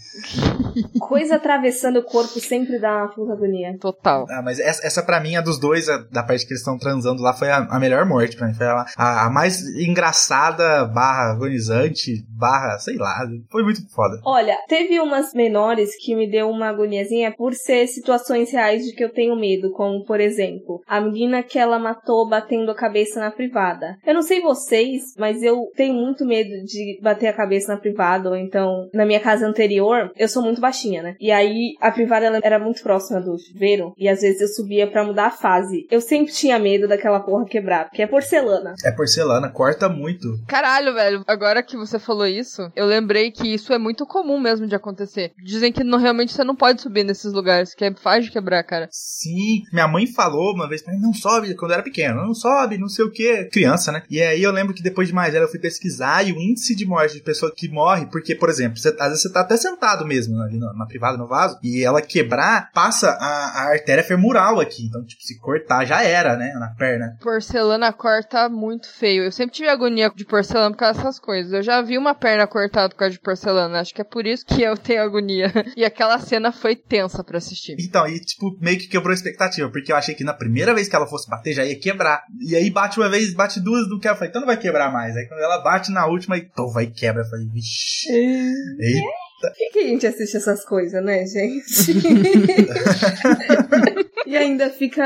[1.00, 3.76] Coisa atravessando o corpo sempre dá uma puta agonia.
[3.78, 4.26] Total.
[4.30, 6.78] Ah, mas essa, essa pra mim, a dos dois, a, da parte que eles estão
[6.78, 8.54] transando lá, foi a, a, melhor morte pra mim.
[8.54, 13.26] Foi a, a, a, mais engraçada, barra agonizante, barra, sei lá.
[13.50, 14.20] Foi muito foda.
[14.24, 19.04] Olha, teve umas menores que me deu uma agoniazinha por ser situações reais de que
[19.04, 23.30] eu tenho medo, como, por exemplo, a menina que ela matou batendo a cabeça na
[23.30, 23.96] privada.
[24.06, 28.30] Eu não sei vocês, mas eu tenho muito medo de bater a cabeça na privada,
[28.30, 31.16] ou então, na minha casa anterior, eu sou muito baixinha, né?
[31.18, 34.86] E aí, a privada ela era muito próxima do chuveiro, e às vezes eu subia
[34.86, 35.86] para mudar a fase.
[35.90, 38.74] Eu sempre tinha medo daquela porra quebrar, porque é porcelana.
[38.84, 40.28] É porcelana, corta muito.
[40.46, 44.66] Caralho, velho, agora que você falou isso, eu lembrei que isso é muito comum mesmo
[44.66, 45.32] de acontecer.
[45.42, 48.62] Dizem que não, realmente você não pode subir nesses lugares, que é fácil de quebrar,
[48.62, 48.88] cara.
[49.22, 52.34] Sim, minha mãe falou uma vez pra mim, não sobe, quando eu era pequeno, não
[52.34, 54.02] sobe, não sei o que, criança, né?
[54.10, 56.74] E aí eu lembro que depois de mais velho eu fui pesquisar e o índice
[56.74, 59.56] de morte de pessoa que morre, porque, por exemplo, você, às vezes você tá até
[59.56, 64.02] sentado mesmo ali na, na privada, no vaso, e ela quebrar, passa a, a, artéria
[64.02, 64.86] femoral aqui.
[64.86, 66.52] Então, tipo, se cortar já era, né?
[66.54, 67.16] Na perna.
[67.20, 69.24] Porcelana corta muito feio.
[69.24, 71.52] Eu sempre tive agonia de porcelana por causa dessas coisas.
[71.52, 73.80] Eu já vi uma perna cortada por causa de porcelana.
[73.80, 75.52] Acho que é por isso que eu tenho agonia.
[75.74, 77.76] E aquela cena foi tensa para assistir.
[77.78, 80.88] Então, e tipo, meio que quebrou a expectativa, porque eu achei que na primeira vez
[80.88, 82.24] que ela fosse bater já ia quebrar.
[82.40, 84.10] E aí bate uma vez, bate duas, não quer.
[84.10, 85.16] Eu falei, então não vai quebrar mais.
[85.16, 87.22] Aí quando ela bate na última, e então vai quebra.
[87.22, 88.10] Eu falei, vixi.
[88.10, 89.21] Eita.
[89.48, 91.92] Por que, que a gente assiste essas coisas, né, gente?
[94.26, 95.04] e ainda fica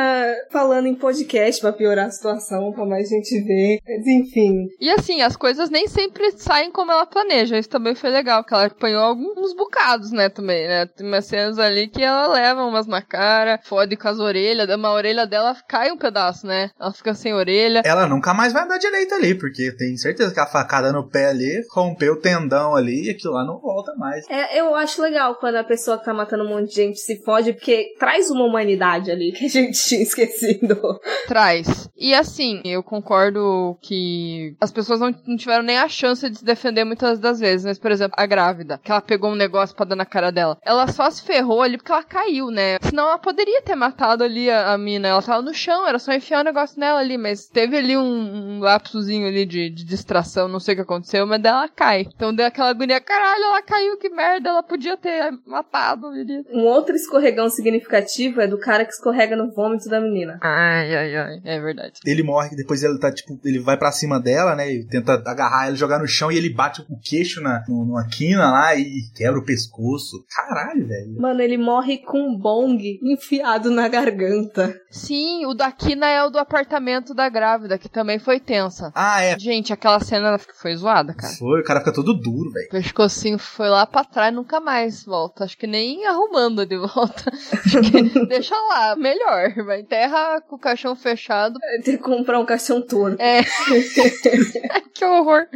[0.50, 3.78] falando em podcast pra piorar a situação, pra mais gente ver.
[3.86, 4.68] Mas enfim.
[4.80, 7.58] E assim, as coisas nem sempre saem como ela planeja.
[7.58, 10.86] Isso também foi legal, porque ela apanhou alguns bocados, né, também, né?
[10.86, 14.92] Tem umas cenas ali que ela leva umas na cara, fode com as orelhas, uma
[14.92, 16.70] orelha dela cai um pedaço, né?
[16.78, 17.82] Ela fica sem orelha.
[17.84, 21.26] Ela nunca mais vai andar direito ali, porque tem certeza que a facada no pé
[21.26, 24.25] ali rompeu o tendão ali e aquilo lá não volta mais.
[24.28, 27.22] É, eu acho legal quando a pessoa que tá matando um monte de gente se
[27.22, 31.00] fode, porque traz uma humanidade ali que a gente tinha esquecido.
[31.26, 31.88] Traz.
[31.96, 36.84] E assim, eu concordo que as pessoas não, tiveram nem a chance de se defender
[36.84, 37.66] muitas das vezes.
[37.66, 40.58] Mas, por exemplo, a grávida, que ela pegou um negócio pra dar na cara dela.
[40.62, 42.78] Ela só se ferrou ali porque ela caiu, né?
[42.82, 45.08] Senão ela poderia ter matado ali a, a mina.
[45.08, 47.16] Ela tava no chão, era só enfiar o negócio nela ali.
[47.16, 51.26] Mas teve ali um, um lapsozinho ali de, de distração, não sei o que aconteceu,
[51.26, 52.06] mas dela cai.
[52.14, 56.44] Então deu aquela agonia, caralho, ela caiu, que merda, ela podia ter matado a menina.
[56.50, 60.38] Um outro escorregão significativo é do cara que escorrega no vômito da menina.
[60.42, 62.00] Ai, ai, ai, é verdade.
[62.04, 65.66] Ele morre, depois ele tá, tipo, ele vai pra cima dela, né, e tenta agarrar
[65.66, 69.38] ela, jogar no chão, e ele bate o queixo na, numa quina lá e quebra
[69.38, 70.24] o pescoço.
[70.34, 71.20] Caralho, velho.
[71.20, 74.74] Mano, ele morre com um bong enfiado na garganta.
[74.90, 78.90] Sim, o da quina é o do apartamento da grávida, que também foi tensa.
[78.94, 79.38] Ah, é.
[79.38, 81.34] Gente, aquela cena foi zoada, cara.
[81.34, 82.66] Foi, o cara fica todo duro, velho.
[82.66, 85.44] O pescocinho foi lá pra trás, nunca mais volta.
[85.44, 87.30] Acho que nem arrumando de volta.
[88.28, 89.54] deixa lá, melhor.
[89.64, 91.58] Vai enterra com o caixão fechado.
[91.62, 93.20] É, tem que comprar um caixão todo.
[93.20, 93.42] É.
[94.94, 95.46] que horror.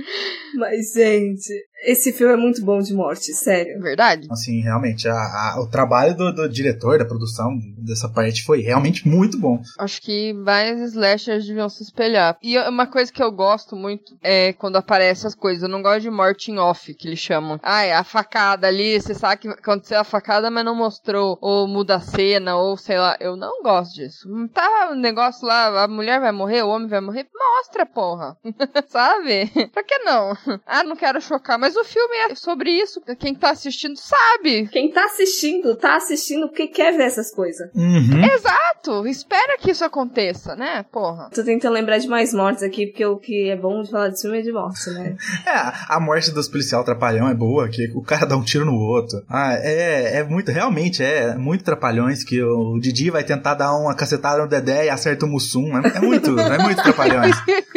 [0.55, 3.81] Mas, gente, esse filme é muito bom de morte, sério.
[3.81, 4.29] Verdade.
[4.31, 9.09] Assim, realmente, a, a, o trabalho do, do, diretor, da produção dessa parte foi realmente
[9.09, 9.61] muito bom.
[9.79, 12.37] Acho que mais slashers deviam se espelhar.
[12.43, 15.63] E uma coisa que eu gosto muito é quando aparecem as coisas.
[15.63, 17.59] Eu não gosto de morte em off, que eles chamam.
[17.63, 21.39] Ah, é a facada ali, você sabe que aconteceu a facada, mas não mostrou.
[21.41, 23.17] Ou muda a cena, ou sei lá.
[23.21, 24.29] Eu não gosto disso.
[24.53, 27.27] Tá o negócio lá, a mulher vai morrer, o homem vai morrer.
[27.35, 28.37] Mostra, porra.
[28.89, 29.51] sabe?
[29.73, 30.37] Pra que não?
[30.67, 33.01] Ah, não quero chocar, mas mas o filme é sobre isso.
[33.17, 34.67] Quem tá assistindo sabe.
[34.69, 37.71] Quem tá assistindo, tá assistindo porque quer ver essas coisas.
[37.75, 38.25] Uhum.
[38.25, 39.07] Exato.
[39.07, 40.85] Espera que isso aconteça, né?
[40.91, 41.31] Porra.
[41.33, 44.21] Tô tentando lembrar de mais mortes aqui, porque o que é bom de falar de
[44.21, 45.15] filme é de morte, né?
[45.47, 48.75] é, a morte dos policial trapalhão é boa, que o cara dá um tiro no
[48.75, 49.23] outro.
[49.29, 53.95] Ah, é, é muito, realmente, é muito trapalhões que o Didi vai tentar dar uma
[53.95, 55.79] cacetada no Dedé e acerta o Mussum.
[55.79, 57.37] É, é muito, é muito trapalhões.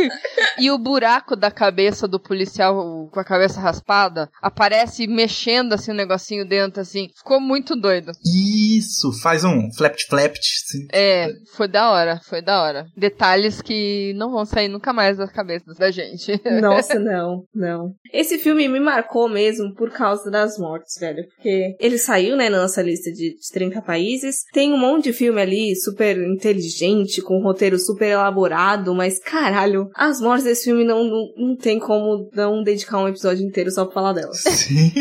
[0.57, 3.82] e o buraco da cabeça do policial com a cabeça raspada
[4.41, 7.09] aparece mexendo assim um negocinho dentro, assim.
[7.15, 8.11] Ficou muito doido.
[8.25, 10.39] Isso, faz um flapt flapt.
[10.39, 10.87] Assim.
[10.91, 12.85] É, foi da hora, foi da hora.
[12.95, 16.39] Detalhes que não vão sair nunca mais das cabeças da gente.
[16.61, 17.93] Nossa, não, não.
[18.11, 21.25] Esse filme me marcou mesmo por causa das mortes, velho.
[21.35, 24.43] Porque ele saiu, né, na nossa lista de, de 30 países.
[24.53, 29.89] Tem um monte de filme ali super inteligente, com um roteiro super elaborado, mas caralho,
[29.95, 33.85] as mortes desse filme não, não, não tem como não dedicar um episódio inteiro só
[33.85, 34.37] pra falar delas.
[34.43, 34.91] Sim.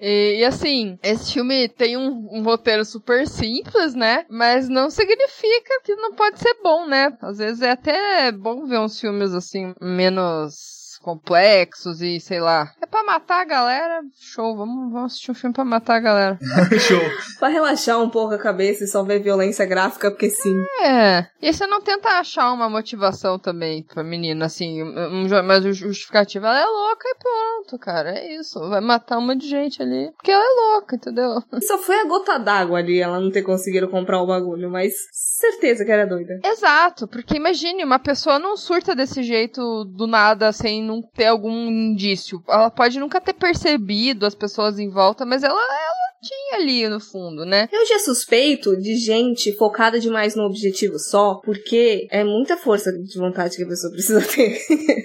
[0.00, 4.24] e, e, assim, esse filme tem um, um roteiro super simples, né?
[4.28, 7.16] Mas não significa que não pode ser bom, né?
[7.20, 10.73] Às vezes é até bom ver uns filmes assim, menos
[11.04, 12.72] complexos e sei lá.
[12.80, 14.00] É pra matar a galera?
[14.18, 16.38] Show, vamos, vamos assistir um filme pra matar a galera.
[16.80, 17.00] Show.
[17.38, 20.64] pra relaxar um pouco a cabeça e só ver violência gráfica, porque sim.
[20.82, 21.26] É.
[21.42, 26.46] E você não tenta achar uma motivação também pra menina, assim, um, mas o justificativo,
[26.46, 28.18] ela é louca e pronto, cara.
[28.18, 28.58] É isso.
[28.70, 30.10] Vai matar uma de gente ali.
[30.16, 31.42] Porque ela é louca, entendeu?
[31.66, 35.84] Só foi a gota d'água ali, ela não ter conseguido comprar o bagulho, mas certeza
[35.84, 36.40] que era doida.
[36.42, 41.68] Exato, porque imagine, uma pessoa não surta desse jeito do nada, sem não ter algum
[41.68, 42.42] indício.
[42.48, 47.00] Ela pode nunca ter percebido as pessoas em volta, mas ela, ela tinha ali no
[47.00, 47.68] fundo, né?
[47.72, 53.18] Eu já suspeito de gente focada demais no objetivo só, porque é muita força de
[53.18, 54.58] vontade que a pessoa precisa ter.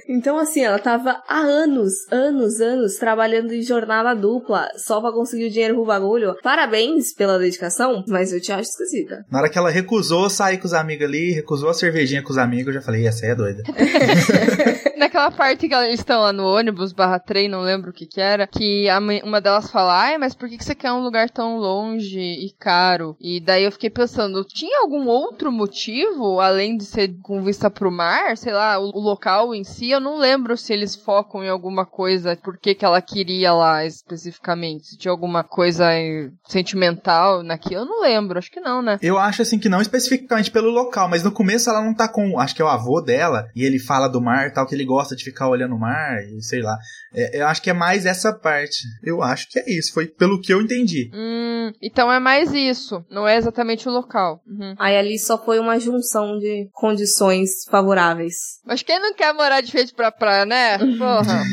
[0.08, 5.46] então, assim, ela tava há anos, anos, anos trabalhando em jornada dupla só pra conseguir
[5.46, 6.36] o dinheiro pro bagulho.
[6.42, 9.26] Parabéns pela dedicação, mas eu te acho esquisita.
[9.30, 12.38] Na hora que ela recusou sair com os amigos ali, recusou a cervejinha com os
[12.38, 13.64] amigos, eu já falei, essa aí é doida.
[14.98, 18.20] Naquela parte que eles estão lá no ônibus barra trem, não lembro o que que
[18.20, 21.30] era, que a, uma delas fala, ai, mas por que, que você quer um lugar
[21.30, 23.16] tão longe e caro.
[23.20, 27.92] E daí eu fiquei pensando, tinha algum outro motivo, além de ser com vista pro
[27.92, 28.38] mar?
[28.38, 31.86] Sei lá, o, o local em si, eu não lembro se eles focam em alguma
[31.86, 34.88] coisa, por que que ela queria lá especificamente.
[34.88, 39.00] Se tinha alguma coisa eh, sentimental naquilo, eu não lembro, acho que não, né?
[39.02, 42.40] Eu acho assim que não especificamente pelo local, mas no começo ela não tá com,
[42.40, 45.16] acho que é o avô dela, e ele fala do mar tal, que ele gosta
[45.16, 46.78] de ficar olhando o mar, e sei lá.
[47.14, 48.88] É, eu acho que é mais essa parte.
[49.04, 49.94] Eu acho que é isso.
[49.94, 50.99] Foi pelo que eu entendi.
[51.14, 53.04] Hum, então é mais isso.
[53.10, 54.42] Não é exatamente o local.
[54.48, 54.76] Uhum.
[54.78, 58.60] Aí ali só foi uma junção de condições favoráveis.
[58.66, 60.78] Mas quem não quer morar de frente pra praia, né?
[60.78, 61.44] Porra.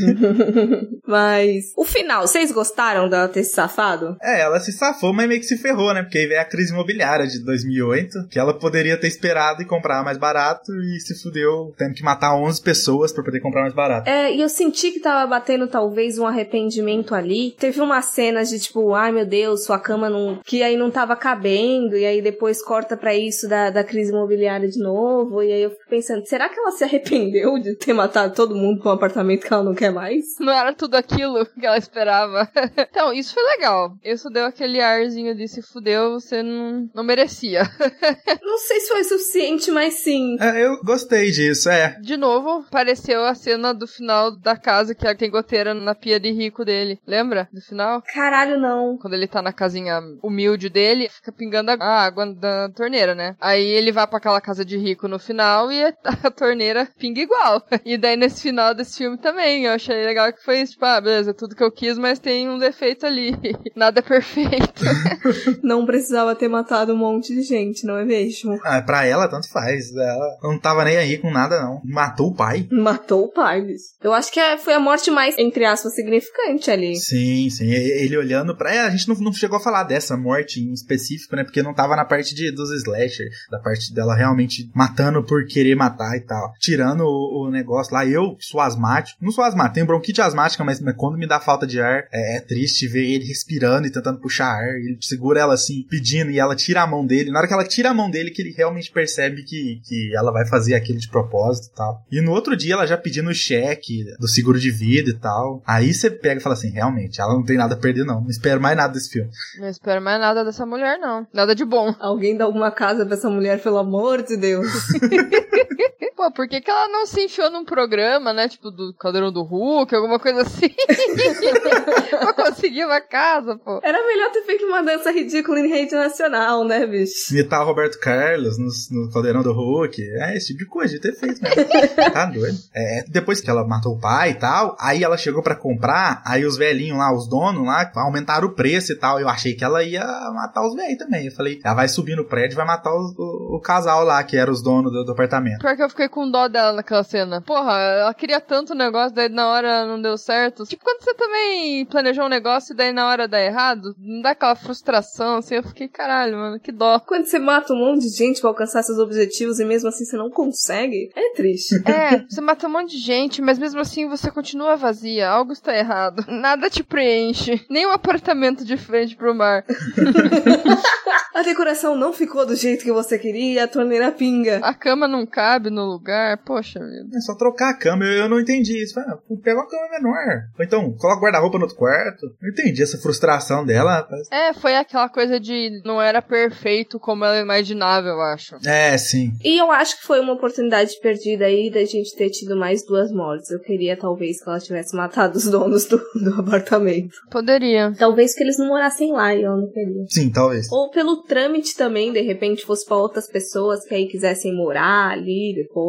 [1.07, 4.17] mas o final, vocês gostaram dela ter se safado?
[4.23, 6.03] É, ela se safou, mas meio que se ferrou, né?
[6.03, 10.05] Porque aí veio a crise imobiliária de 2008, que ela poderia ter esperado e comprar
[10.05, 14.09] mais barato e se fudeu tendo que matar 11 pessoas para poder comprar mais barato.
[14.09, 17.55] É, e eu senti que tava batendo talvez um arrependimento ali.
[17.59, 21.17] Teve umas cenas de tipo, ai meu Deus, sua cama num, que aí não tava
[21.17, 25.63] cabendo, e aí depois corta pra isso da, da crise imobiliária de novo, e aí
[25.63, 28.93] eu fico pensando, será que ela se arrependeu de ter matado todo mundo com um
[28.93, 30.25] apartamento que ela não quer mais?
[30.39, 32.49] Não era tudo aquilo que ela esperava.
[32.79, 33.97] então, isso foi legal.
[34.05, 37.63] Isso deu aquele arzinho de se fudeu, você não, não merecia.
[38.43, 40.37] não sei se foi suficiente, mas sim.
[40.41, 41.99] É, eu gostei disso, é.
[42.01, 46.31] De novo, apareceu a cena do final da casa que tem goteira na pia de
[46.31, 46.99] rico dele.
[47.07, 48.03] Lembra do final?
[48.13, 48.97] Caralho, não.
[48.99, 53.35] Quando ele tá na casinha humilde dele, fica pingando a água da torneira, né?
[53.41, 57.63] Aí ele vai para aquela casa de rico no final e a torneira pinga igual.
[57.85, 61.01] E daí nesse final desse filme também, eu achei legal que foi isso, tipo, ah,
[61.01, 63.37] beleza, tudo que eu quis, mas tem um defeito ali.
[63.75, 64.85] Nada é perfeito.
[65.63, 68.59] não precisava ter matado um monte de gente, não é mesmo?
[68.65, 69.95] Ah, pra ela, tanto faz.
[69.95, 71.81] Ela não tava nem aí com nada, não.
[71.85, 72.67] Matou o pai.
[72.71, 73.85] Matou o pai, bicho.
[74.03, 76.97] Eu acho que é, foi a morte mais, entre aspas, significante ali.
[76.97, 77.71] Sim, sim.
[77.71, 78.75] Ele olhando pra.
[78.75, 81.45] É, a gente não, não chegou a falar dessa morte em específico, né?
[81.45, 85.75] Porque não tava na parte de, dos slasher, da parte dela realmente matando por querer
[85.75, 86.53] matar e tal.
[86.59, 88.07] Tirando o, o negócio lá.
[88.07, 89.19] Eu sou asmático.
[89.21, 92.37] Não sou asmático, tenho bronquite asmática, mas, mas quando me dá falta de ar, é,
[92.37, 94.69] é, triste ver ele respirando e tentando puxar ar.
[94.77, 97.31] Ele segura ela assim, pedindo, e ela tira a mão dele.
[97.31, 100.33] Na hora que ela tira a mão dele, que ele realmente percebe que, que ela
[100.33, 102.03] vai fazer aquilo de propósito e tal.
[102.11, 105.63] E no outro dia, ela já pedindo o cheque do seguro de vida e tal.
[105.67, 108.21] Aí você pega e fala assim: realmente, ela não tem nada a perder, não.
[108.21, 109.31] Não espero mais nada desse filme.
[109.59, 111.27] Não espero mais nada dessa mulher, não.
[111.33, 111.95] Nada de bom.
[112.01, 114.67] Alguém dá alguma casa pra essa mulher, pelo amor de Deus.
[116.17, 118.49] Pô, por que, que ela não se enfiou num programa, né?
[118.49, 120.69] Tipo, do Caldeirão do Hulk, alguma coisa assim?
[122.09, 123.81] pra conseguir uma casa, pô.
[123.83, 127.35] Era melhor ter feito uma dança ridícula em rede nacional, né, bicho?
[127.35, 130.03] Imitar o Roberto Carlos no, no Caldeirão do Hulk.
[130.23, 131.55] É, esse tipo de coisa, de ter feito mesmo.
[132.13, 132.57] tá doido.
[132.75, 136.47] É, depois que ela matou o pai e tal, aí ela chegou para comprar, aí
[136.47, 139.21] os velhinhos lá, os donos lá, aumentaram o preço e tal.
[139.21, 141.27] Eu achei que ela ia matar os velhos também.
[141.27, 144.23] Eu falei, ela vai subir no prédio e vai matar os, o, o, casal lá,
[144.25, 145.61] que era os donos do, do apartamento.
[145.61, 147.41] Pior que eu fiquei com dó dela naquela cena.
[147.41, 150.65] Porra, ela queria tanto o negócio, daí na hora não deu certo.
[150.65, 154.31] Tipo, quando você também planejou um negócio e daí na hora dá errado, não dá
[154.31, 157.01] aquela frustração, assim, eu fiquei, caralho, mano, que dó.
[157.01, 160.17] Quando você mata um monte de gente pra alcançar seus objetivos e mesmo assim você
[160.17, 161.77] não consegue, é triste.
[161.97, 165.75] É, você mata um monte de gente, mas mesmo assim você continua vazia, algo está
[165.75, 166.25] errado.
[166.29, 169.65] Nada te preenche, nem um apartamento de frente pro mar.
[171.35, 174.61] a decoração não ficou do jeito que você queria, a torneira pinga.
[174.63, 177.17] A cama não cabe no lugar, poxa vida.
[177.17, 178.99] É só trocar a cama, eu, eu não entendi isso.
[178.99, 180.43] Ah, pega uma cama menor.
[180.59, 182.27] Ou então, coloca guarda-roupa no outro quarto.
[182.41, 184.29] Não entendi essa frustração dela, rapaz.
[184.31, 188.57] É, foi aquela coisa de não era perfeito como ela imaginava, eu acho.
[188.67, 189.33] É, sim.
[189.45, 193.11] E eu acho que foi uma oportunidade perdida aí da gente ter tido mais duas
[193.13, 193.51] mortes.
[193.51, 197.15] Eu queria, talvez, que ela tivesse matado os donos do, do apartamento.
[197.31, 197.93] Poderia.
[197.99, 200.05] Talvez que eles não morassem lá e ela não queria.
[200.09, 200.71] Sim, talvez.
[200.71, 205.55] Ou pelo trâmite também, de repente, fosse para outras pessoas que aí quisessem morar ali
[205.55, 205.86] depois,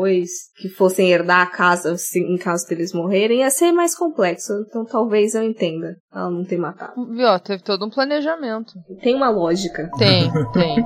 [0.61, 4.53] que fossem herdar a casa assim, em caso deles morrerem, ia ser mais complexo.
[4.69, 6.93] Então talvez eu entenda ela não ter matado.
[7.11, 8.73] Viu, teve todo um planejamento.
[9.03, 9.89] Tem uma lógica.
[9.99, 10.85] Tem, tem, tem.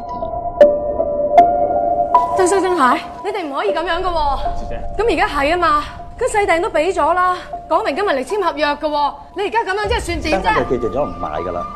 [2.37, 4.37] 曾生曾蟹，你哋唔可以咁样噶喎。
[4.61, 5.83] 小姐，咁而家系啊嘛，
[6.19, 7.37] 咁细订都俾咗啦，
[7.69, 9.15] 讲明今日嚟签合约噶喎。
[9.37, 10.65] 你而家咁样即系算点啫？
[10.65, 11.67] 佢决定咗唔买噶啦，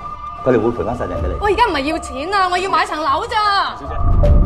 [0.44, 1.34] 佢哋会赔翻细订俾你。
[1.40, 4.43] 我而家唔系要钱啊，我要买层楼咋。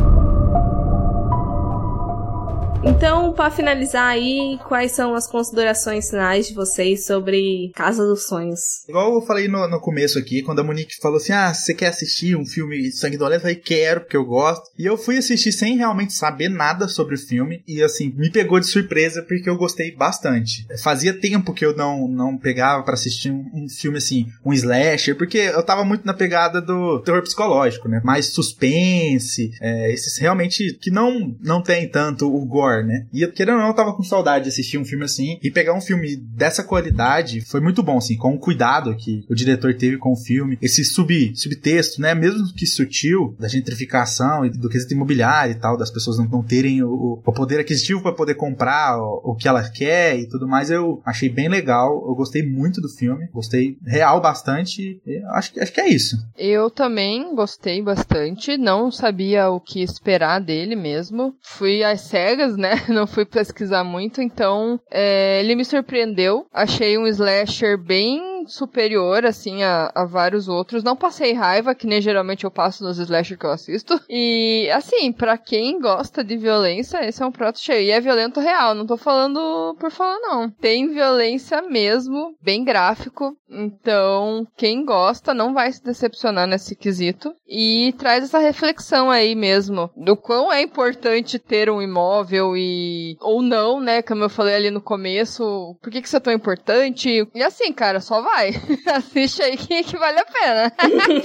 [2.82, 8.60] Então, para finalizar aí, quais são as considerações finais de vocês sobre Casa dos Sonhos?
[8.88, 11.88] Igual eu falei no, no começo aqui, quando a Monique falou assim: Ah, você quer
[11.88, 13.36] assistir um filme sanguinolento?
[13.36, 14.70] Eu falei, quero, porque eu gosto.
[14.78, 17.62] E eu fui assistir sem realmente saber nada sobre o filme.
[17.68, 20.66] E assim, me pegou de surpresa porque eu gostei bastante.
[20.82, 25.16] Fazia tempo que eu não, não pegava para assistir um, um, filme assim, um slasher,
[25.16, 28.00] porque eu tava muito na pegada do terror psicológico, né?
[28.02, 33.06] Mais suspense, é, esses realmente que não, não tem tanto o gore né?
[33.12, 35.38] E querendo ou não, eu tava com saudade de assistir um filme assim.
[35.42, 39.34] E pegar um filme dessa qualidade foi muito bom, assim, com o cuidado que o
[39.34, 40.58] diretor teve com o filme.
[40.60, 42.14] Esse sub, subtexto, né?
[42.14, 46.42] Mesmo que sutil, da gentrificação e do quesito imobiliário e tal, das pessoas não, não
[46.42, 50.48] terem o, o poder aquisitivo para poder comprar o, o, que ela quer e tudo
[50.48, 50.70] mais.
[50.70, 52.04] Eu achei bem legal.
[52.06, 53.28] Eu gostei muito do filme.
[53.32, 55.00] Gostei real bastante.
[55.30, 56.16] Acho, acho que é isso.
[56.36, 58.56] Eu também gostei bastante.
[58.56, 61.34] Não sabia o que esperar dele mesmo.
[61.42, 62.74] Fui às cegas, né?
[62.88, 66.46] Não fui pesquisar muito, então é, ele me surpreendeu.
[66.52, 70.82] Achei um slasher bem superior, assim, a, a vários outros.
[70.82, 74.00] Não passei raiva, que nem geralmente eu passo nos slasher que eu assisto.
[74.08, 77.86] E, assim, para quem gosta de violência, esse é um prato cheio.
[77.86, 80.50] E é violento real, não tô falando por falar, não.
[80.50, 83.36] Tem violência mesmo, bem gráfico.
[83.48, 87.34] Então, quem gosta não vai se decepcionar nesse quesito.
[87.48, 93.16] E traz essa reflexão aí mesmo do quão é importante ter um imóvel e.
[93.20, 94.02] ou não, né?
[94.02, 95.76] Como eu falei ali no começo.
[95.82, 97.26] Por que, que isso é tão importante?
[97.34, 98.29] E assim, cara, só vai.
[98.86, 100.72] Assiste aí que, que vale a pena.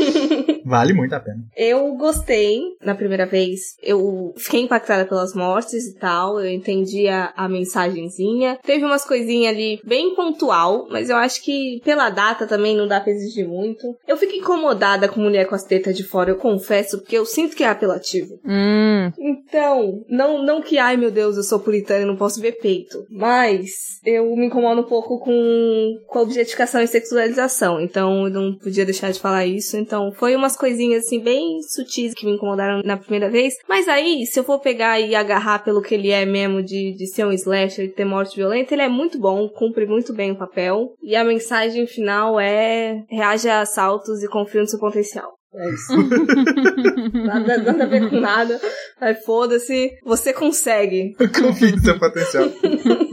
[0.65, 1.43] vale muito a pena.
[1.55, 3.75] Eu gostei na primeira vez.
[3.81, 6.39] Eu fiquei impactada pelas mortes e tal.
[6.39, 8.59] Eu entendi a, a mensagenzinha.
[8.63, 12.99] Teve umas coisinhas ali bem pontual, mas eu acho que pela data também não dá
[12.99, 13.95] pra exigir muito.
[14.07, 17.55] Eu fico incomodada com mulher com as tetas de fora, eu confesso, porque eu sinto
[17.55, 18.39] que é apelativo.
[18.45, 19.11] Hum.
[19.17, 23.05] Então, não, não que, ai meu Deus, eu sou puritana e não posso ver peito.
[23.09, 27.79] Mas eu me incomodo um pouco com, com a objetificação sexualização.
[27.81, 29.77] Então, eu não podia deixar de falar isso.
[29.77, 33.55] Então, foi umas coisinhas assim bem sutis que me incomodaram na primeira vez.
[33.67, 37.07] Mas aí, se eu for pegar e agarrar pelo que ele é mesmo de, de
[37.07, 40.37] ser um slasher, de ter morte violenta, ele é muito bom, cumpre muito bem o
[40.37, 40.93] papel.
[41.03, 45.35] E a mensagem final é reage a assaltos e confia no seu potencial.
[45.57, 45.93] É isso.
[47.25, 48.59] nada, nada a ver com nada.
[48.99, 51.15] Aí foda-se, você consegue.
[51.17, 52.45] Confie no seu potencial.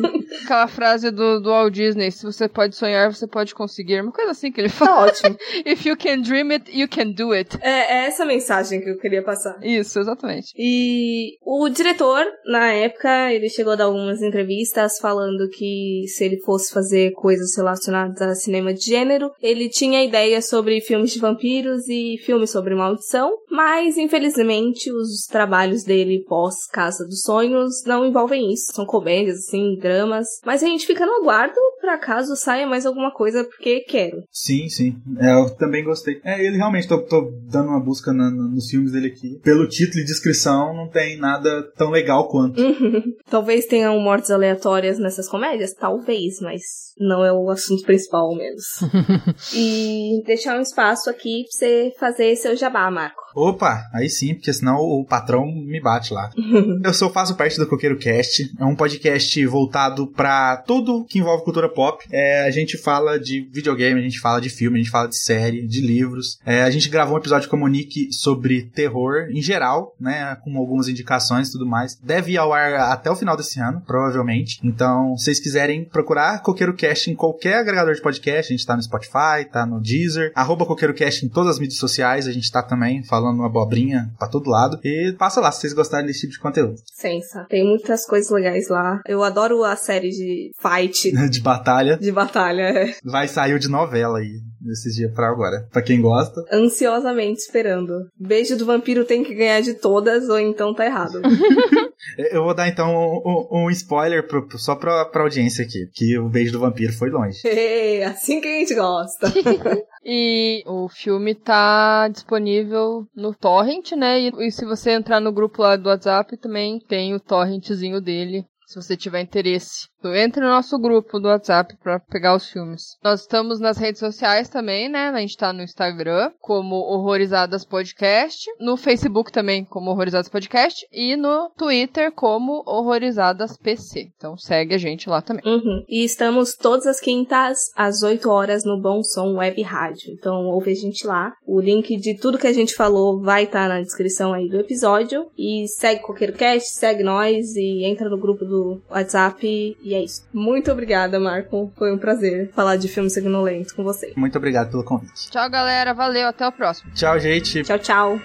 [0.44, 4.00] Aquela frase do, do Walt Disney, se você pode sonhar, você pode conseguir.
[4.00, 4.92] Uma coisa assim que ele fala.
[4.92, 5.36] Tá ótimo.
[5.66, 7.58] If you can dream it, you can do it.
[7.60, 9.58] É, é essa mensagem que eu queria passar.
[9.62, 10.52] Isso, exatamente.
[10.56, 16.38] E o diretor, na época, ele chegou a dar algumas entrevistas falando que se ele
[16.40, 21.88] fosse fazer coisas relacionadas a cinema de gênero, ele tinha ideia sobre filmes de vampiros
[21.88, 28.52] e filmes sobre maldição, mas infelizmente os trabalhos dele pós Casa dos Sonhos não envolvem
[28.52, 28.72] isso.
[28.72, 33.12] São comédias, assim, dramas mas a gente fica no aguardo para caso saia mais alguma
[33.12, 34.22] coisa, porque quero.
[34.30, 34.96] Sim, sim.
[35.18, 36.20] É, eu também gostei.
[36.24, 39.40] É, ele realmente, tô, tô dando uma busca na, na, nos filmes dele aqui.
[39.42, 42.60] Pelo título e descrição, não tem nada tão legal quanto.
[42.60, 43.02] Uhum.
[43.28, 45.74] Talvez tenham mortes aleatórias nessas comédias?
[45.74, 46.62] Talvez, mas
[46.98, 48.64] não é o assunto principal, ao menos.
[49.54, 53.21] e deixar um espaço aqui pra você fazer seu jabá, Marco.
[53.34, 56.30] Opa, aí sim, porque senão o patrão me bate lá.
[56.84, 61.44] eu sou faço parte do Coqueiro Cast, é um podcast voltado para tudo que envolve
[61.44, 62.04] cultura pop.
[62.10, 65.16] É, a gente fala de videogame, a gente fala de filme, a gente fala de
[65.16, 66.38] série, de livros.
[66.44, 70.56] É, a gente gravou um episódio com a Monique sobre terror em geral, né, com
[70.56, 71.98] algumas indicações e tudo mais.
[72.02, 74.60] Deve ir ao ar até o final desse ano, provavelmente.
[74.62, 78.76] Então, se vocês quiserem procurar Coqueiro Cast em qualquer agregador de podcast, a gente tá
[78.76, 82.50] no Spotify, tá no Deezer, arroba Coqueiro Cast em todas as mídias sociais, a gente
[82.50, 84.78] tá também falando falando abobrinha pra todo lado.
[84.84, 86.74] E passa lá se vocês gostarem desse tipo de conteúdo.
[86.92, 87.46] Sensa.
[87.48, 89.00] Tem muitas coisas legais lá.
[89.06, 91.12] Eu adoro a série de fight.
[91.30, 91.96] de batalha.
[91.96, 92.94] De batalha, é.
[93.04, 95.66] Vai sair de novela aí nesses dias pra agora.
[95.70, 96.40] Pra quem gosta.
[96.52, 97.92] Ansiosamente esperando.
[98.18, 101.20] Beijo do vampiro tem que ganhar de todas, ou então tá errado.
[102.30, 106.28] Eu vou dar então um, um spoiler pro, só pra, pra audiência aqui, que o
[106.28, 107.40] beijo do vampiro foi longe.
[107.62, 109.32] É, assim que a gente gosta.
[110.04, 114.20] e o filme tá disponível no Torrent, né?
[114.20, 118.44] E, e se você entrar no grupo lá do WhatsApp, também tem o torrentzinho dele,
[118.66, 119.91] se você tiver interesse.
[120.08, 122.96] Entre no nosso grupo do WhatsApp para pegar os filmes.
[123.02, 125.08] Nós estamos nas redes sociais também, né?
[125.08, 131.16] A gente tá no Instagram como Horrorizadas Podcast, no Facebook também como Horrorizadas Podcast e
[131.16, 134.10] no Twitter como Horrorizadas PC.
[134.16, 135.44] Então segue a gente lá também.
[135.46, 135.84] Uhum.
[135.88, 140.12] E estamos todas as quintas às 8 horas no Bom Som Web Rádio.
[140.12, 141.32] Então ouve a gente lá.
[141.46, 144.58] O link de tudo que a gente falou vai estar tá na descrição aí do
[144.58, 145.26] episódio.
[145.36, 150.02] E segue Coqueiro Cast, segue nós e entra no grupo do WhatsApp e e é
[150.02, 150.24] isso.
[150.32, 151.70] Muito obrigada, Marco.
[151.76, 154.12] Foi um prazer falar de filme sanguinolento com você.
[154.16, 155.30] Muito obrigado pelo convite.
[155.30, 155.92] Tchau, galera.
[155.92, 156.28] Valeu.
[156.28, 156.90] Até o próximo.
[156.94, 157.62] Tchau, gente.
[157.62, 158.20] Tchau, tchau.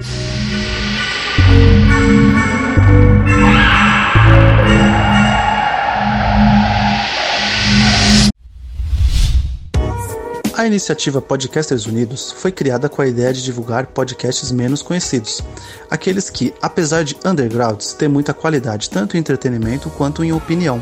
[10.53, 15.43] A iniciativa Podcasters Unidos foi criada com a ideia de divulgar podcasts menos conhecidos,
[15.89, 20.81] aqueles que, apesar de undergrounds, têm muita qualidade tanto em entretenimento quanto em opinião.